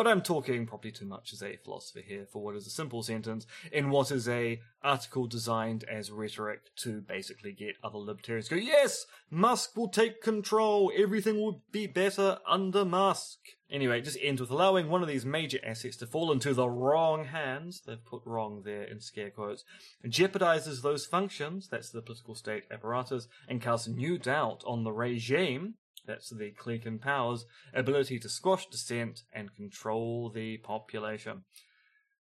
But 0.00 0.08
I'm 0.08 0.22
talking 0.22 0.64
probably 0.64 0.92
too 0.92 1.04
much 1.04 1.34
as 1.34 1.42
a 1.42 1.58
philosopher 1.58 2.00
here 2.00 2.24
for 2.24 2.42
what 2.42 2.56
is 2.56 2.66
a 2.66 2.70
simple 2.70 3.02
sentence 3.02 3.46
in 3.70 3.90
what 3.90 4.10
is 4.10 4.26
a 4.30 4.62
article 4.82 5.26
designed 5.26 5.84
as 5.84 6.10
rhetoric 6.10 6.74
to 6.76 7.02
basically 7.02 7.52
get 7.52 7.76
other 7.84 7.98
libertarians 7.98 8.48
go, 8.48 8.56
yes, 8.56 9.04
Musk 9.28 9.76
will 9.76 9.90
take 9.90 10.22
control, 10.22 10.90
everything 10.96 11.36
will 11.36 11.62
be 11.70 11.86
better 11.86 12.38
under 12.48 12.82
Musk. 12.82 13.40
Anyway, 13.70 13.98
it 13.98 14.04
just 14.06 14.16
ends 14.22 14.40
with 14.40 14.50
allowing 14.50 14.88
one 14.88 15.02
of 15.02 15.08
these 15.08 15.26
major 15.26 15.58
assets 15.62 15.98
to 15.98 16.06
fall 16.06 16.32
into 16.32 16.54
the 16.54 16.66
wrong 16.66 17.26
hands, 17.26 17.82
they've 17.86 18.02
put 18.02 18.22
wrong 18.24 18.62
there 18.64 18.84
in 18.84 19.00
scare 19.00 19.28
quotes, 19.28 19.64
jeopardizes 20.06 20.80
those 20.80 21.04
functions, 21.04 21.68
that's 21.68 21.90
the 21.90 22.00
political 22.00 22.34
state 22.34 22.64
apparatus, 22.70 23.28
and 23.46 23.60
casts 23.60 23.86
new 23.86 24.16
doubt 24.16 24.64
on 24.66 24.82
the 24.82 24.92
regime, 24.92 25.74
that's 26.06 26.30
the 26.30 26.50
clique 26.50 26.86
power's 27.00 27.46
ability 27.74 28.18
to 28.20 28.28
squash 28.28 28.66
dissent 28.68 29.22
and 29.32 29.54
control 29.54 30.30
the 30.30 30.58
population. 30.58 31.44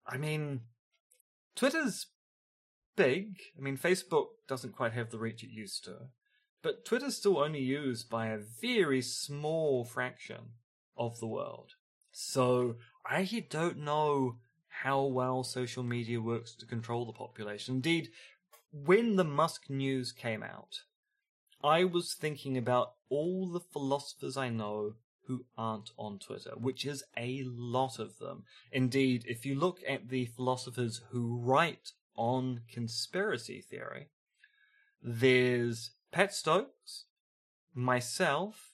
I 0.07 0.17
mean, 0.17 0.61
Twitter's 1.55 2.07
big. 2.97 3.37
I 3.57 3.61
mean, 3.61 3.77
Facebook 3.77 4.27
doesn't 4.49 4.77
quite 4.77 4.93
have 4.93 5.11
the 5.11 5.19
reach 5.19 5.43
it 5.43 5.51
used 5.51 5.85
to. 5.85 5.97
But 6.63 6.85
Twitter's 6.85 7.17
still 7.17 7.39
only 7.39 7.61
used 7.61 8.09
by 8.09 8.29
a 8.29 8.39
very 8.39 9.03
small 9.03 9.85
fraction 9.85 10.53
of 10.97 11.19
the 11.19 11.27
world. 11.27 11.73
So 12.13 12.77
I 13.05 13.45
don't 13.49 13.79
know 13.79 14.37
how 14.69 15.03
well 15.05 15.43
social 15.43 15.83
media 15.83 16.21
works 16.21 16.55
to 16.57 16.67
control 16.67 17.07
the 17.07 17.13
population. 17.13 17.77
Indeed, 17.77 18.11
when 18.73 19.17
the 19.17 19.25
Musk 19.25 19.69
news 19.69 20.13
came 20.13 20.43
out, 20.43 20.83
I 21.65 21.85
was 21.85 22.15
thinking 22.15 22.57
about 22.57 22.95
all 23.09 23.49
the 23.49 23.61
philosophers 23.61 24.37
I 24.37 24.49
know 24.49 24.95
who 25.27 25.45
aren't 25.57 25.91
on 25.97 26.19
Twitter, 26.19 26.53
which 26.57 26.85
is 26.85 27.05
a 27.17 27.45
lot 27.47 27.99
of 27.99 28.19
them. 28.19 28.45
Indeed, 28.73 29.25
if 29.29 29.47
you 29.47 29.55
look 29.55 29.81
at 29.89 30.09
the 30.09 30.27
philosophers 30.27 31.03
who 31.11 31.39
write 31.39 31.93
on 32.17 32.63
conspiracy 32.73 33.61
theory, 33.61 34.09
there's 35.01 35.93
Pat 36.11 36.35
Stokes, 36.35 37.05
myself, 37.75 38.73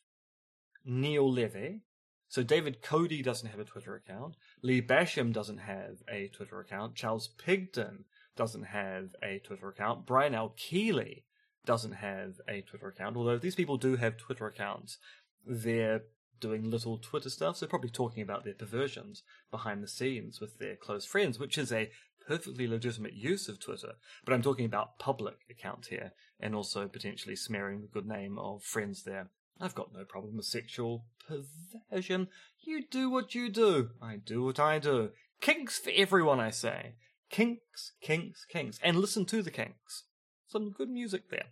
Neil 0.84 1.30
Levy. 1.30 1.82
So 2.30 2.42
David 2.42 2.82
Coady 2.82 3.22
doesn't 3.22 3.48
have 3.48 3.60
a 3.60 3.64
Twitter 3.64 3.94
account. 3.94 4.36
Lee 4.62 4.82
Basham 4.82 5.32
doesn't 5.32 5.58
have 5.58 6.02
a 6.10 6.28
Twitter 6.28 6.60
account. 6.60 6.94
Charles 6.94 7.28
Pigden 7.38 8.04
doesn't 8.36 8.64
have 8.64 9.14
a 9.22 9.38
Twitter 9.38 9.68
account. 9.68 10.04
Brian 10.06 10.34
L. 10.34 10.52
Keeley 10.56 11.24
doesn't 11.64 11.92
have 11.92 12.40
a 12.48 12.62
Twitter 12.62 12.88
account, 12.88 13.16
although 13.16 13.38
these 13.38 13.54
people 13.54 13.76
do 13.76 13.96
have 13.96 14.16
Twitter 14.16 14.46
accounts, 14.46 14.98
they're 15.46 16.02
doing 16.40 16.70
little 16.70 16.98
Twitter 16.98 17.30
stuff, 17.30 17.56
so 17.56 17.66
probably 17.66 17.90
talking 17.90 18.22
about 18.22 18.44
their 18.44 18.54
perversions 18.54 19.22
behind 19.50 19.82
the 19.82 19.88
scenes 19.88 20.40
with 20.40 20.58
their 20.58 20.76
close 20.76 21.04
friends, 21.04 21.38
which 21.38 21.58
is 21.58 21.72
a 21.72 21.90
perfectly 22.26 22.66
legitimate 22.66 23.14
use 23.14 23.48
of 23.48 23.58
Twitter. 23.58 23.92
But 24.24 24.34
I'm 24.34 24.42
talking 24.42 24.66
about 24.66 24.98
public 24.98 25.36
accounts 25.50 25.88
here, 25.88 26.12
and 26.38 26.54
also 26.54 26.86
potentially 26.86 27.36
smearing 27.36 27.80
the 27.80 27.88
good 27.88 28.06
name 28.06 28.38
of 28.38 28.62
friends 28.62 29.02
there. 29.02 29.30
I've 29.60 29.74
got 29.74 29.92
no 29.92 30.04
problem 30.04 30.36
with 30.36 30.46
sexual 30.46 31.06
perversion. 31.26 32.28
You 32.60 32.84
do 32.88 33.10
what 33.10 33.34
you 33.34 33.48
do. 33.48 33.90
I 34.00 34.16
do 34.16 34.44
what 34.44 34.60
I 34.60 34.78
do. 34.78 35.10
Kinks 35.40 35.78
for 35.78 35.90
everyone, 35.94 36.38
I 36.38 36.50
say. 36.50 36.94
Kinks, 37.30 37.92
kinks, 38.00 38.44
kinks. 38.48 38.78
And 38.82 38.98
listen 38.98 39.24
to 39.26 39.42
the 39.42 39.50
kinks. 39.50 40.04
Some 40.48 40.70
good 40.70 40.88
music 40.88 41.30
there. 41.30 41.46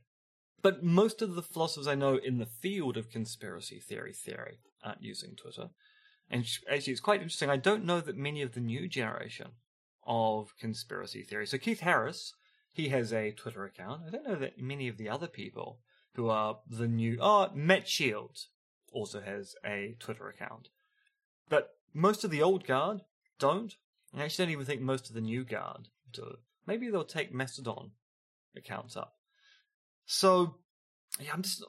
But 0.62 0.82
most 0.82 1.22
of 1.22 1.34
the 1.34 1.42
philosophers 1.42 1.86
I 1.86 1.94
know 1.94 2.16
in 2.16 2.38
the 2.38 2.46
field 2.46 2.96
of 2.96 3.10
conspiracy 3.10 3.78
theory 3.78 4.12
theory 4.12 4.58
aren't 4.82 5.02
using 5.02 5.36
Twitter. 5.36 5.68
And 6.30 6.44
actually, 6.68 6.92
it's 6.92 7.00
quite 7.00 7.20
interesting. 7.20 7.50
I 7.50 7.56
don't 7.56 7.84
know 7.84 8.00
that 8.00 8.16
many 8.16 8.42
of 8.42 8.52
the 8.52 8.60
new 8.60 8.88
generation 8.88 9.48
of 10.06 10.54
conspiracy 10.58 11.22
theory. 11.22 11.46
So 11.46 11.58
Keith 11.58 11.80
Harris, 11.80 12.32
he 12.72 12.88
has 12.88 13.12
a 13.12 13.32
Twitter 13.32 13.64
account. 13.64 14.02
I 14.06 14.10
don't 14.10 14.26
know 14.26 14.34
that 14.34 14.58
many 14.58 14.88
of 14.88 14.96
the 14.96 15.08
other 15.08 15.28
people 15.28 15.80
who 16.14 16.28
are 16.28 16.58
the 16.66 16.88
new. 16.88 17.18
Oh, 17.20 17.50
Matt 17.54 17.86
Shields 17.86 18.48
also 18.92 19.20
has 19.20 19.54
a 19.64 19.94
Twitter 20.00 20.28
account. 20.28 20.70
But 21.48 21.74
most 21.92 22.24
of 22.24 22.30
the 22.30 22.42
old 22.42 22.66
guard 22.66 23.02
don't. 23.38 23.76
I 24.14 24.24
actually 24.24 24.46
don't 24.46 24.52
even 24.52 24.66
think 24.66 24.80
most 24.80 25.08
of 25.08 25.14
the 25.14 25.20
new 25.20 25.44
guard 25.44 25.88
do. 26.10 26.36
Maybe 26.66 26.88
they'll 26.88 27.04
take 27.04 27.32
Mastodon 27.32 27.90
accounts 28.56 28.96
up. 28.96 29.14
So, 30.04 30.56
yeah, 31.20 31.30
I'm 31.32 31.42
just. 31.42 31.64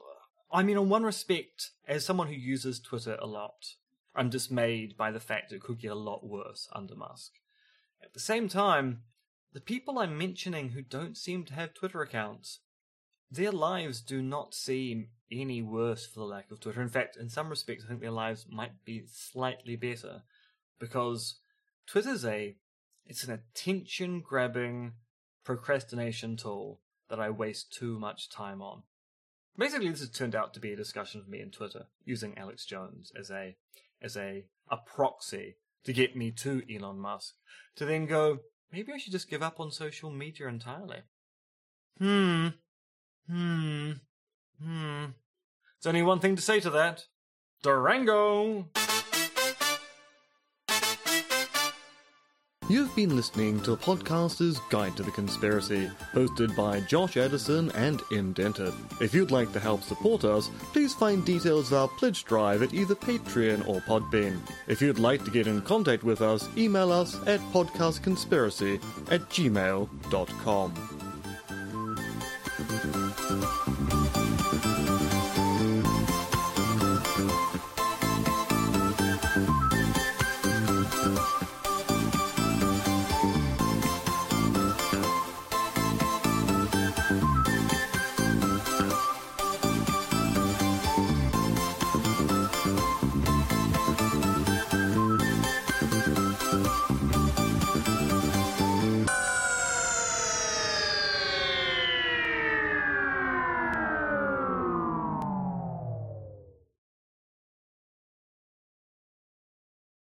I 0.50 0.62
mean, 0.62 0.78
on 0.78 0.88
one 0.88 1.02
respect, 1.02 1.70
as 1.86 2.04
someone 2.04 2.28
who 2.28 2.34
uses 2.34 2.80
Twitter 2.80 3.18
a 3.20 3.26
lot, 3.26 3.74
I'm 4.14 4.30
dismayed 4.30 4.96
by 4.96 5.10
the 5.10 5.20
fact 5.20 5.52
it 5.52 5.62
could 5.62 5.80
get 5.80 5.92
a 5.92 5.96
lot 5.96 6.26
worse 6.26 6.68
under 6.72 6.94
Musk. 6.94 7.32
At 8.02 8.14
the 8.14 8.20
same 8.20 8.48
time, 8.48 9.02
the 9.52 9.60
people 9.60 9.98
I'm 9.98 10.16
mentioning 10.16 10.70
who 10.70 10.82
don't 10.82 11.16
seem 11.16 11.44
to 11.44 11.54
have 11.54 11.74
Twitter 11.74 12.00
accounts, 12.00 12.60
their 13.30 13.52
lives 13.52 14.00
do 14.00 14.22
not 14.22 14.54
seem 14.54 15.08
any 15.30 15.62
worse 15.62 16.06
for 16.06 16.20
the 16.20 16.26
lack 16.26 16.50
of 16.50 16.60
Twitter. 16.60 16.80
In 16.80 16.88
fact, 16.88 17.16
in 17.16 17.28
some 17.28 17.50
respects, 17.50 17.84
I 17.84 17.88
think 17.88 18.00
their 18.00 18.10
lives 18.10 18.46
might 18.48 18.84
be 18.84 19.04
slightly 19.06 19.76
better 19.76 20.22
because 20.78 21.40
Twitter's 21.86 22.24
a 22.24 22.56
it's 23.06 23.24
an 23.24 23.32
attention 23.32 24.20
grabbing 24.20 24.92
procrastination 25.48 26.36
tool 26.36 26.78
that 27.08 27.18
I 27.18 27.30
waste 27.30 27.72
too 27.72 27.98
much 27.98 28.28
time 28.28 28.60
on. 28.60 28.82
Basically, 29.56 29.88
this 29.88 30.00
has 30.00 30.10
turned 30.10 30.34
out 30.34 30.52
to 30.52 30.60
be 30.60 30.74
a 30.74 30.76
discussion 30.76 31.22
of 31.22 31.28
me 31.28 31.40
and 31.40 31.50
Twitter 31.50 31.86
using 32.04 32.36
Alex 32.36 32.66
Jones 32.66 33.10
as 33.18 33.30
a 33.30 33.56
as 34.02 34.14
a 34.14 34.44
a 34.70 34.76
proxy 34.76 35.56
to 35.84 35.94
get 35.94 36.14
me 36.14 36.30
to 36.32 36.60
Elon 36.70 36.98
Musk 36.98 37.36
to 37.76 37.86
then 37.86 38.04
go, 38.04 38.40
Maybe 38.70 38.92
I 38.92 38.98
should 38.98 39.12
just 39.12 39.30
give 39.30 39.42
up 39.42 39.58
on 39.58 39.72
social 39.72 40.10
media 40.10 40.48
entirely. 40.48 40.98
Hmm. 41.96 42.48
Hmm. 43.26 43.92
Hmm. 44.62 45.06
There's 45.80 45.86
only 45.86 46.02
one 46.02 46.20
thing 46.20 46.36
to 46.36 46.42
say 46.42 46.60
to 46.60 46.68
that. 46.68 47.06
Durango! 47.62 48.68
You've 52.70 52.94
been 52.94 53.16
listening 53.16 53.62
to 53.62 53.72
a 53.72 53.76
podcaster's 53.78 54.58
guide 54.68 54.94
to 54.98 55.02
the 55.02 55.10
conspiracy, 55.10 55.90
hosted 56.12 56.54
by 56.54 56.80
Josh 56.80 57.16
Addison 57.16 57.70
and 57.72 58.02
M 58.12 58.34
Dentith. 58.34 58.74
If 59.00 59.14
you'd 59.14 59.30
like 59.30 59.54
to 59.54 59.60
help 59.60 59.82
support 59.82 60.22
us, 60.22 60.50
please 60.74 60.92
find 60.92 61.24
details 61.24 61.72
of 61.72 61.78
our 61.78 61.88
pledge 61.88 62.26
drive 62.26 62.62
at 62.62 62.74
either 62.74 62.94
Patreon 62.94 63.66
or 63.66 63.80
Podbean. 63.80 64.38
If 64.66 64.82
you'd 64.82 64.98
like 64.98 65.24
to 65.24 65.30
get 65.30 65.46
in 65.46 65.62
contact 65.62 66.04
with 66.04 66.20
us, 66.20 66.46
email 66.58 66.92
us 66.92 67.16
at 67.26 67.40
podcastconspiracy 67.52 68.82
at 69.10 69.22
gmail.com. 69.30 70.97